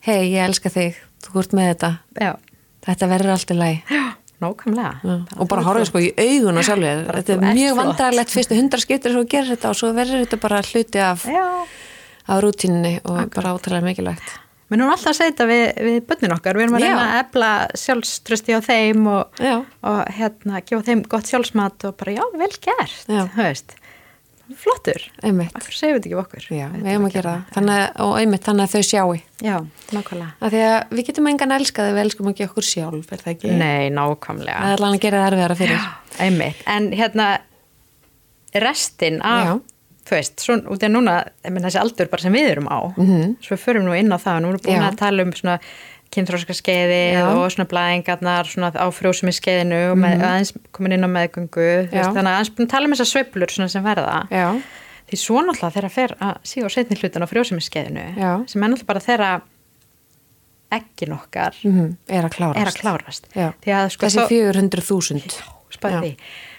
[0.06, 1.92] hei, ég elska þig, þú ert með þetta.
[2.22, 2.32] Já,
[2.88, 3.80] þetta verður allt í lagi.
[3.92, 4.04] Já,
[4.44, 4.94] nákvæmlega.
[5.04, 8.34] Já, og bara horfa sko í augun og sjálfur Bara þetta er þú mjög vandrarlegt
[8.36, 11.46] fyrstu hundra skiptir svo gerir þetta og svo verður þetta bara hluti af, já,
[12.28, 14.36] af rútínni og bara ótrúlega mikilvægt.
[14.68, 16.88] Menn hún alltaf að segja þetta við, við bönnin okkar, við erum að Já.
[16.90, 19.54] reyna að efla sjálfströsti á þeim og, Já.
[19.88, 23.22] og hérna, gefa þeim gott sjálfsmat og bara já, vel gert, Já.
[23.32, 23.78] þú veist,
[24.56, 26.44] flottur, segjum við þetta ekki við okkur.
[26.56, 29.58] já, við hefum að gera það þannig, að- og einmitt þannig að þau sjáu Já,
[29.92, 30.32] nákvæmlega.
[30.42, 30.52] að
[30.92, 33.52] við getum engan elskað ef við elskum ekki okkur sjálf, er það ekki?
[33.52, 34.60] Nei, nákvæmlega.
[34.62, 35.82] það er alveg að gera það erfiðara fyrir
[36.20, 37.28] Einmitt, en hérna
[38.54, 39.60] restin af, Já.
[40.08, 42.80] þú veist, svo, út af núna, ég menn þessi aldur bara sem við erum á,
[42.98, 43.36] Mhm.
[43.44, 44.90] svo við förum nú inn á það, nú erum við búin Já.
[44.92, 45.60] að tala um svona
[46.16, 47.24] kynþróskaskeiði Já.
[47.36, 52.32] og svona blæðingarnar svona á frjósumiskeiðinu og með, aðeins komin inn á meðgöngu, veist, þannig
[52.32, 53.12] að aðeins tala um þessar
[53.54, 54.28] svona sem verða.
[54.32, 54.62] já,
[55.08, 58.32] Því svo náttúrulega þegar að fer að síða á setni hlutin á frjósumiskeiðinu, Já.
[58.52, 59.42] sem er náttúrulega bara þegar
[60.78, 63.30] eggin okkar mm er að klárast er að klárast.
[63.38, 65.38] Að sko þessi þó- 400.000
[65.78, 66.12] spæði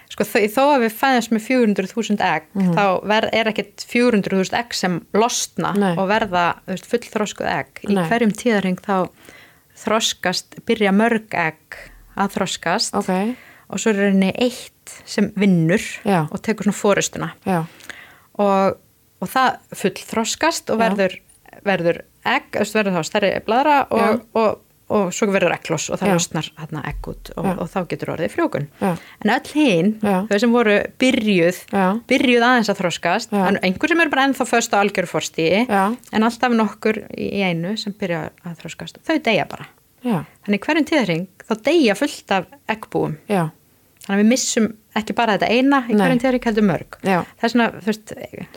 [0.09, 2.72] sko þó, að við fæðast með 400.000 egg Mhm.
[2.74, 5.92] þá ver, er ekkert 400.000 egg sem losna Nei.
[5.96, 8.09] og verða fullþroskuð egg í Nei.
[8.09, 9.11] hverjum tíðarhing þá
[9.79, 11.79] þroskast byrja mörg egg
[12.18, 12.97] að þroskast.
[12.99, 13.12] Ok,
[13.68, 14.74] og svo er henni eitt
[15.09, 16.24] sem vinnur Já.
[16.26, 18.79] og tekur svona fórustuna og,
[19.20, 20.85] og það fullþroskast og Já.
[20.87, 21.18] verður,
[21.66, 26.51] verður egg, verður þá stærri bladra og, og, og svo verður eggloss og það losnar
[26.59, 28.91] hérna egg út og, og þá getur orðið frjókun Já.
[28.97, 31.86] en öll hinn, þau sem voru byrjuð Já.
[32.09, 34.80] byrjuð aðeins að þroskast en einhver sem er bara ennþá föst á
[35.68, 35.82] Já.
[36.12, 39.68] en alltaf nokkur í einu sem byrja að þroskast þau deyja bara.
[40.07, 43.16] Já, þannig hverjum tíðring þá deyja fullt af eggbúum.
[43.30, 43.49] Já.
[44.05, 46.99] Þannig að við missum ekki bara þetta eina í hverjum teóri heldur mörg.
[47.03, 48.12] Það er svona, þú veist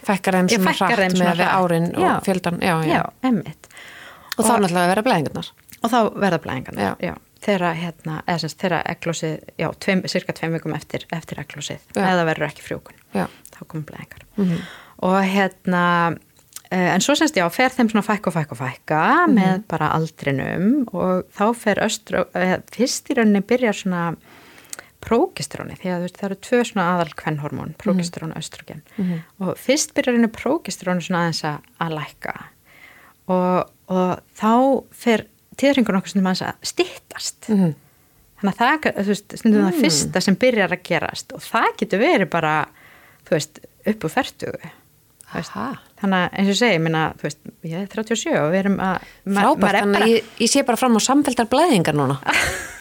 [0.06, 0.76] Fækkar þeim svona
[1.18, 2.62] svona með árin og fjöldan.
[4.38, 5.50] Og þá náttúrulega vera blæðingarnar.
[5.82, 6.40] Og þá verða
[7.02, 7.14] já.
[7.42, 12.26] þeirra, hérna, eða semst, þeirra eglósið, já, tveim, cirka tveim vikum eftir, eftir eglósið, eða
[12.30, 13.26] verður ekki frjókun Já.
[13.56, 14.28] þá komum blæðingar.
[15.02, 15.86] Og hérna
[16.70, 19.02] eh, en svo semst, já, fer þeim svona fækka og fækka og fækka
[19.32, 20.70] með bara aldrinum.
[20.94, 24.06] Og þá fer östru, eh, fyrst í rauninni byrjar svona
[25.02, 28.84] prógistróni, því að veist, það eru tvö svona aðal kvennhormón, prógistrón og östrogen.
[29.42, 32.36] Og fyrst byrjar henni prógistrónu svona aðeins að, að lækka.
[33.32, 34.54] Og, og þá
[34.94, 35.26] fer
[35.62, 37.72] tíðringur nokkuð stundum að styttast Mhm.
[38.42, 42.30] þannig að það, veist, stundum það fyrsta sem byrjar að gerast og það getur verið
[42.34, 42.54] bara,
[43.30, 44.72] veist, upp úr fertugu
[45.32, 45.68] Aha.
[46.02, 49.70] þannig að eins og segi, minna, veist, ég er 37 og við erum að Frábært,
[49.78, 52.18] er þannig að ég, ég sé bara fram á samfeldar blæðingar núna.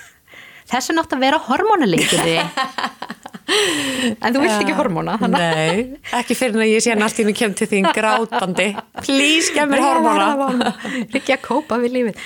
[0.73, 2.39] þessu nátt að vera hormónuleikiri
[3.51, 7.21] en þú vilt ekki hormóna að Nei, ekki fyrir en að ég sé hann allt
[7.23, 8.67] í mig kem til þín grátandi.
[9.03, 10.73] Please, gef mér hormóna.
[11.11, 12.25] ekki að kópa við lífið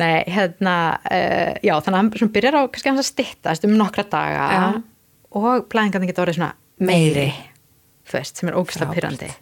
[0.00, 4.06] nei, hérna uh, já, þannig að hann byrjar á kannski hans að styttast um nokkra
[4.12, 4.64] daga Já.
[5.40, 7.28] og blæðingarnir geta orðið svona meiri
[8.06, 8.94] þú veist, sem er Frábært.
[9.00, 9.32] pyrrandi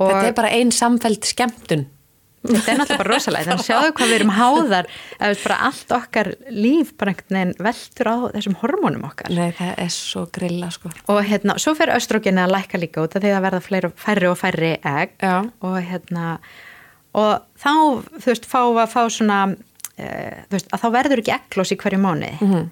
[0.00, 1.82] Þetta er bara ein samfeld skemmtun.
[2.40, 4.86] Þetta er náttúrulega bara rosalega þannig að sjáðu hvað við erum háðar
[5.20, 9.72] veist, bara allt okkar líf bara einhvern veginn veltur á þessum hormónum okkar Nei, það
[9.84, 10.88] er svo grilla, sko.
[11.12, 14.30] og hérna, svo fer östrogeni að lækka líka út af því að verða fleiri, færri
[14.32, 15.34] og færri egg Já.
[15.60, 16.38] og hérna
[17.12, 17.72] og þá,
[18.22, 19.38] þú veist, fá að fá svona
[19.98, 20.06] e,
[20.48, 22.70] þú veist, að þá verður ekki egglós í hverju mánu Mhm.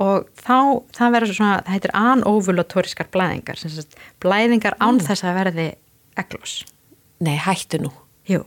[0.00, 0.56] og þá,
[0.96, 5.06] það verður svona það heitir anovulatoriskar blæðingar sagt, blæðingar án Mm.
[5.08, 5.66] þess að verði
[6.20, 6.64] egglós
[7.20, 7.90] Nei, hættu nú.
[8.28, 8.44] jú,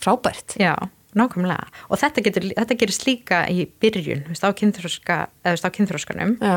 [0.00, 0.56] Frábært.
[0.60, 0.74] já,
[1.14, 4.46] nákvæmlega og þetta, getur, þetta gerist líka í byrjun þú veist,
[5.66, 6.54] á kynþróskanum Já.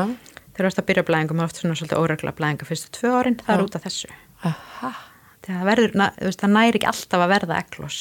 [0.54, 3.36] þegar þú ert að byrja blæðingum er oft svona svolítið óregla blæðinga fyrstu tvö árin,
[3.42, 3.64] það er Já.
[3.66, 4.12] út af þessu
[4.44, 4.92] Aha.
[5.44, 7.98] það verður, na- veist, það næri ekki alltaf að verða eglós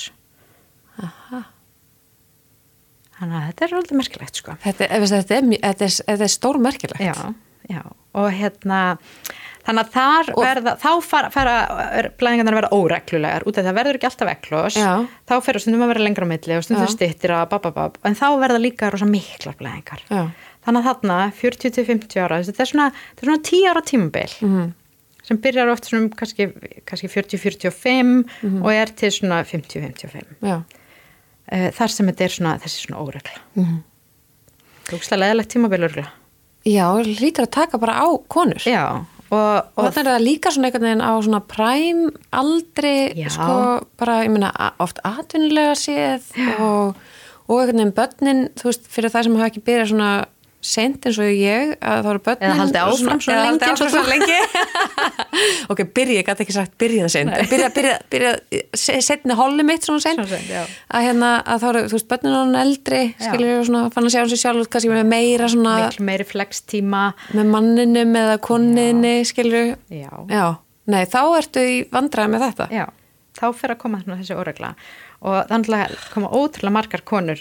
[3.18, 7.02] þannig að þetta er svolítið merkilegt sko Þetta, þetta, er, er, er stór merkilegt.
[7.04, 7.34] já,
[7.70, 7.82] já,
[8.14, 8.80] og hérna
[9.64, 11.54] þannig að þar Og- verða þá fara, fara
[12.20, 15.08] blæðingarnar að vera óreglulegar út af það verður ekki alltaf Já.
[15.30, 18.28] þá fer stundum að vera lengra á milli og stundum stittir að bababab en þá
[18.44, 20.32] verða líka rosa miklar blæðingar Já.
[20.66, 24.74] þannig að þarna 40-50 ára þetta er svona, þetta er svona 10 ára tímabil Mhm.
[25.24, 26.52] sem byrjar oft svona kannski,
[26.86, 28.62] kannski 40-45 Mhm.
[28.66, 30.64] og er til svona 50-55 Já.
[31.52, 33.84] uh, þar sem þetta er svona þessi svona óregla Mhm.
[34.84, 36.08] Þúkslega leðilegt tímabil örgla
[36.66, 38.56] Já, lítur að taka bara á konur.
[38.64, 42.04] Já, og, Og þannig er það líka svona einhvern veginn á svona præm
[42.42, 43.30] aldri, Já.
[43.34, 43.58] sko,
[44.00, 44.52] bara, ég meina,
[44.84, 46.30] oft atvinnulega séð
[46.60, 47.00] og,
[47.48, 50.12] og einhvern veginn börnin, þú veist, fyrir það sem hafa ekki byrjað svona
[50.64, 52.48] sent eins og ég, að það eru börnin.
[52.48, 54.38] Eða haldið áfram eða lengi og áfram svona lengi.
[55.74, 58.32] ok, byrja, ég gæti ekki sagt byrjað sent, en byrja, byrja, byrja,
[58.80, 60.24] setni holli mitt svona sent.
[60.24, 63.28] Að hérna, að þá eru, þú veist, börnin er hann eldri, Já.
[63.28, 67.06] skilur svona, fann að sjá hans sjálf, kannski með meira svona, miklu meiri flextíma
[67.36, 69.16] með manninum eða konninni,
[69.94, 70.46] Já,
[70.90, 72.70] nei, þá ertu í vandræði með þetta.
[72.74, 72.86] já,
[73.40, 74.74] þá fyrir að koma þessi óregla
[75.24, 77.40] og þannig að koma ótrúlega margar konur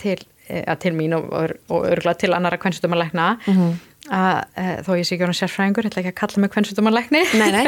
[0.00, 0.18] til,
[0.50, 3.74] að til mín og, og, og örgulega til annara kvennstumalækna Mhm.
[4.12, 6.50] að e, þó ég sé ekki á sérfræðingur, ég ætla ekki að kalla mig
[7.40, 7.62] nei.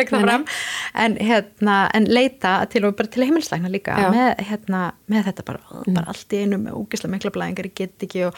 [1.07, 5.61] en, hérna, en leita til og bara til heimilslækna líka með, hérna, með þetta bara,
[5.87, 8.37] bara allt í einu með ógislega mikla blæðingar, ég get ekki og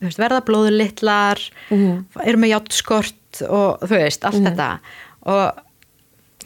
[0.00, 2.04] veist, verða blóður litlar Mhm.
[2.22, 4.78] eru með játskort og þú veist, allt þetta.
[5.26, 5.58] Og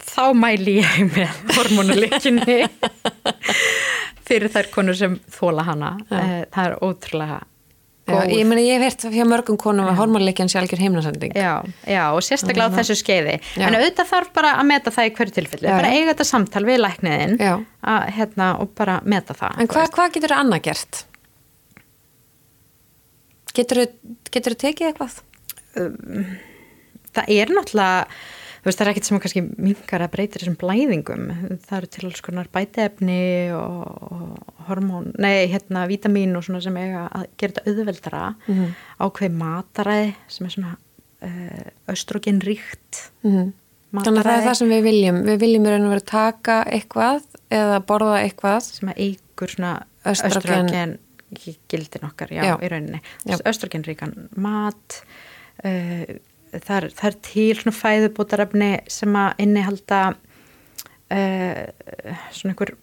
[0.09, 2.62] þá mæli ég með hormonuleikinni
[4.29, 6.18] fyrir þær konur sem þóla hana Já.
[6.18, 7.39] Eh, það er ótrúlega
[8.09, 11.35] Já, góð ég meni, ég hef hert hjá mörgum konum að hormonleikjan sé algjör heimnasending.
[11.37, 13.66] Já, já, og sérstaklega á þessu skeiði Já.
[13.68, 15.99] en auðvitað þarf bara að meta það í hverju tilfelli Já, bara já.
[15.99, 17.53] eiga þetta samtal við lækniðin Já.
[17.85, 21.03] að, hérna, og bara meta það En hvað hva getur þú annað gert?
[23.59, 23.85] Getur
[24.55, 25.20] þú tekið eitthvað?
[27.18, 28.07] það er náttúrulega
[28.65, 31.25] veist, það er ekkert sem að kannski mingar að breyta þessum blæðingum
[31.67, 33.21] það eru til alls konar bæteefni
[33.55, 38.75] og, og hormón, nei, hérna vítamín og svona sem eiga að gera þetta auðveldara Mhm.
[39.07, 40.75] ákveð mataræði sem er svona
[41.23, 43.53] uh, östrogenríkt Mm
[43.89, 45.19] Þannig að það er það sem við viljum.
[45.25, 47.23] Við viljum í raun og vera að taka eitthvað
[47.57, 48.61] eða borða eitthvað.
[48.67, 49.71] sem eigur svona
[50.05, 50.67] Östrogen.
[50.69, 50.93] östrogen
[51.73, 52.55] gildin okkar, já, Já.
[52.61, 53.01] í rauninni
[53.49, 54.99] östrogenríkan mat
[55.65, 56.05] uh,
[56.53, 60.01] það, er, það er til svona fæðubótarefni sem að innihalda
[61.13, 61.65] uh,
[62.35, 62.75] svona einhver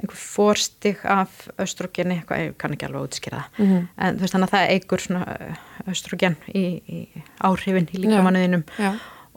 [0.00, 3.80] einhver fórstig af östrogeni, eitthvað, ég kann ekki alveg útskýra það, Mhm.
[4.00, 5.24] en þú veist þannig að það eigur svona
[5.92, 7.00] östrogen í, í
[7.44, 8.94] áhrifin í líkamanuðinum Já.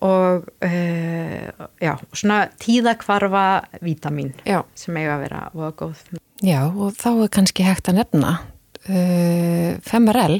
[0.07, 3.43] og uh, já, svona tíðakvarfa
[3.83, 4.61] vítamin Já.
[4.75, 6.05] sem eiga að vera voða góð.
[6.43, 8.31] Já, og þá er kannski hægt að nefna
[8.87, 10.39] uh, Femarel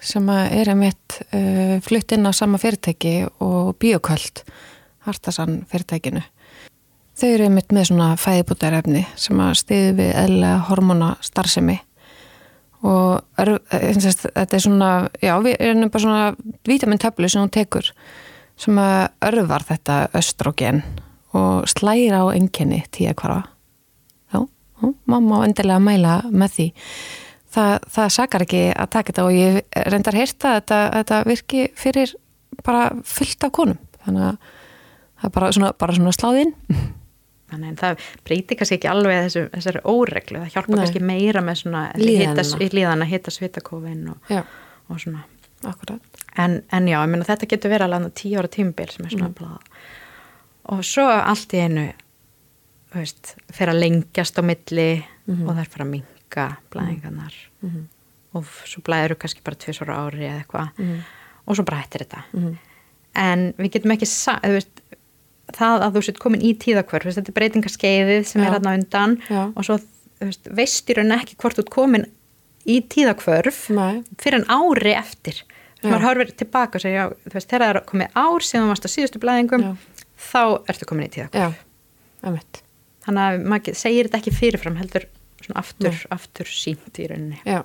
[0.00, 4.44] sem að er einmitt uh, flutt inn á sama fyrirtæki og bioköld
[5.08, 6.20] Hartasan fyrirtækinu.
[7.18, 11.78] Þau eru einmitt með svona fæðibútarefni sem að stiði við eðla hormona starfsemi
[12.86, 14.90] og er, eins og þetta er svona,
[15.22, 17.90] já, við erum bara svona vítamintöflu sem hún tekur
[18.58, 20.82] sem að örvar þetta östrogen
[21.36, 23.40] og slæra á enginni tíða hvarfa.
[24.32, 26.68] Já, já, mamma á endilega að mæla með því.
[27.48, 31.62] Það, það sakar ekki að taka þetta og ég reyndar heyrta að þetta, þetta virki
[31.78, 32.14] fyrir
[32.66, 33.78] bara fullt af konum.
[34.04, 34.50] Þannig að
[35.18, 36.54] það er bara svona, bara svona sláðinn.
[37.48, 40.80] Þannig en það breyti kannski ekki alveg þessu, þessari óreglu, það hjálpa Nei.
[40.82, 44.34] kannski meira með svona hitas- líðana, hitta svitakófin og,
[44.92, 45.22] og svona.
[45.64, 46.20] akkurat.
[46.36, 49.30] En, en já, ég meina þetta getur verið alveg tíu ára tímbil sem er svona
[49.32, 49.80] mm.
[50.74, 51.86] og svo allt í einu
[52.92, 54.90] þú veist, fer að lengjast á milli
[55.28, 55.92] og það er fara að
[56.28, 57.34] minka blæðingarnar.
[58.36, 61.02] Og svo blæður kannski bara tvisar ári eða eitthvað.
[61.48, 62.24] Og svo bara hættir þetta
[63.18, 64.82] en við getum ekki þú veist,
[65.56, 68.46] það að þú sett komin í tíðakvörf þetta er breytingarskeiðið sem Já.
[68.46, 69.42] er hérna undan Já.
[69.48, 72.06] og svo þú veist, veist í raun ekki hvort þú ert komin
[72.68, 74.02] í tíðakvörf Nei.
[74.20, 75.42] fyrir en ári eftir.
[75.78, 75.88] Já.
[75.88, 78.86] maður horfir tilbaka og segja, þú veist, þegar það er komið ár sem þú varst
[78.86, 79.66] á síðustu blæðingum
[80.18, 81.64] þá ertu komin í tíðakvörf
[83.06, 85.06] þannig að maður segir þetta ekki fyrirfram heldur
[85.56, 87.62] aftur, aftur sínt í rauninni Já.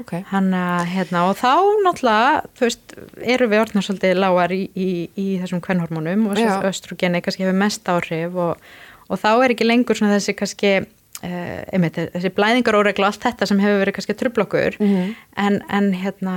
[0.00, 0.14] Ok.
[0.32, 0.48] Hann,
[0.88, 1.50] hérna, og þá
[1.84, 4.86] náttúrulega, veist, eru við orðnar svolítið lágar í, í,
[5.20, 8.56] í þessum kvennhormónum og östrogeni kannski hefur mest áhrif og,
[9.12, 10.72] og þá er ekki lengur svona þessi kannski,
[11.20, 15.12] uh, einmitt, þessi blæðingaróreglu og allt þetta sem hefur verið kannski trublokkur, Mhm.
[15.44, 16.36] en, en hérna,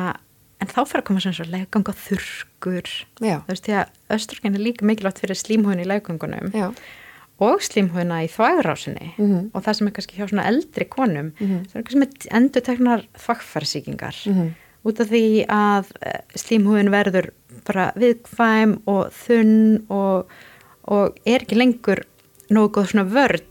[0.61, 2.91] en þá fyrir að koma svona svo legang og þurrkur,
[3.23, 3.39] Já.
[3.47, 6.69] þú veist, því að östrogen er líka mikilvægt fyrir slímhúin í legangunum Já.
[7.39, 9.49] Og slímhúina í þvægrásinni Mhm.
[9.53, 11.65] og það sem er kannski hjá svona eldri konum Mhm.
[11.67, 14.53] það er kannski með endur teknar þvægfærsíkingar Mhm.
[14.85, 17.29] út af því að eh, slímhúin verður
[17.65, 20.27] bara viðkvæm og þunn og,
[20.87, 22.03] og er ekki lengur
[22.51, 23.41] nógu góð svona vörn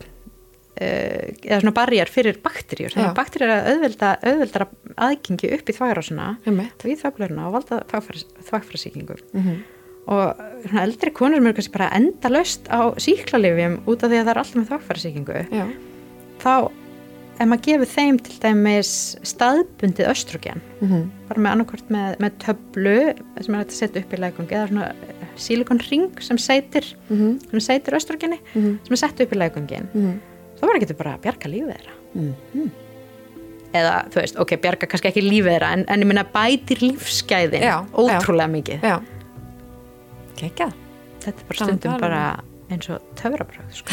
[0.81, 4.67] uh, eða svona barjar fyrir bakterjur þannig að bakterjur er auðvelda, auðveldara
[4.97, 6.37] aðgengi upp í þvægrásina
[6.85, 7.83] í þvægblöruna og valda
[8.51, 9.65] þvægfærsíkingum.
[10.07, 10.41] Og
[10.83, 14.41] eldri konur eru kannski bara enda löst á síklarlifjum út af því að það er
[14.43, 15.65] alltaf með þvægfærsíkingu Já.
[16.45, 16.53] þá
[17.35, 18.91] ef maður gefur þeim til dæmis
[19.27, 21.11] staðbundið östrogen Mhm.
[21.29, 24.69] bara með annarkvort með, með töflu sem er hægt að setja upp í legungi eða
[24.69, 24.93] svona
[25.37, 27.41] sílikonring sem seitir Mhm.
[27.51, 28.79] sem seitir östrogeni Mhm.
[28.87, 30.21] sem er sett upp í legungin Mhm.
[30.59, 32.71] þá bara getur bara að bjarga lífið þeirra Mhm.
[33.75, 37.63] eða þú veist, ok, bjarga kannski ekki lífið þeirra en, en ég minna bætir lífsgæðin
[37.65, 39.01] Já, ótrúlega mikið Já.
[40.39, 40.71] Kekja.
[41.25, 42.25] þetta er bara stundum bara
[42.73, 43.93] eins og töfrabröð sko.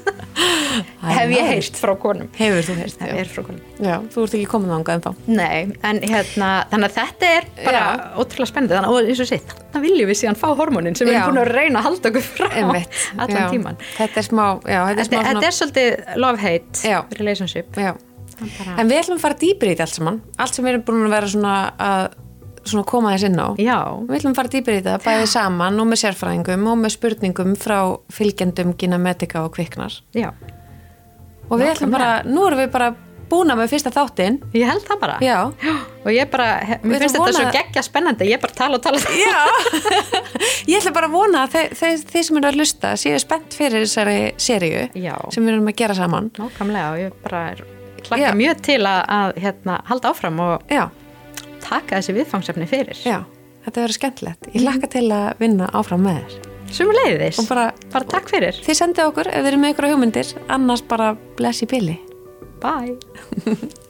[1.10, 3.12] hef ég heyrt frá konum Hefur þú já.
[3.14, 5.10] heyrt frá konum Já, þú ert ekki komin þangað en þá.
[5.38, 7.82] Nei, en hérna, þannig að þetta er bara
[8.20, 11.16] ótrúlega spennandi, þannig að eins og sitt, þannig viljum við síðan fá hormónin sem við
[11.16, 11.20] Já.
[11.22, 13.00] erum búin að reyna að halda okkur frá Einmitt.
[13.16, 13.48] allan já.
[13.54, 13.80] tíman.
[13.96, 16.98] Þetta er smá, já, þetta er smá Þetta, þetta er svolítið love-hate Já.
[17.20, 17.80] relationship.
[17.80, 17.92] Já.
[18.80, 20.20] En við ætlum að fara dýpir í þetta allt saman.
[20.40, 22.06] Allt sem við erum búin að vera svona að
[22.64, 23.48] svona koma þess inn á.
[23.58, 26.94] Já, Við ætlum að fara dýpir í þetta, bæði saman og með sérfræðingum og með
[26.96, 27.78] spurningum frá
[28.12, 30.00] fylgjendum Gina Medica og Kviknar.
[30.14, 30.32] já,
[31.50, 32.94] Og við ætlum bara, nú erum við bara
[33.30, 34.40] búna með fyrsta þáttinn.
[34.54, 35.16] ég held það bara.
[35.22, 35.46] Já.
[36.04, 38.98] Og ég bara, mér finnst þetta svo vona- geggja spennandi, ég bara tala og tala.
[40.70, 43.54] Ég ætla bara að vona að þe- þe- þið sem eru að hlusta séu spennt
[43.56, 46.30] fyrir þessari Já, sem við erum að gera saman.
[46.36, 48.04] nákvæmlega og ég bara er, Já.
[48.08, 50.88] hlakka mjög til að, að hérna, halda áfram og Já,
[51.64, 53.02] taka þessi viðfangsefni fyrir.
[53.04, 53.18] já,
[53.66, 54.48] þetta verður skemmtilegt.
[54.54, 56.48] Ég hlakka til að vinna áfram með þér.
[56.70, 57.42] Sumur leiðis.
[57.50, 58.62] Bara, bara takk fyrir.
[58.64, 61.98] þið sendið okkur ef þið eru með ykkur hugmyndir, annars bara bless í billi.
[62.62, 62.96] Bye.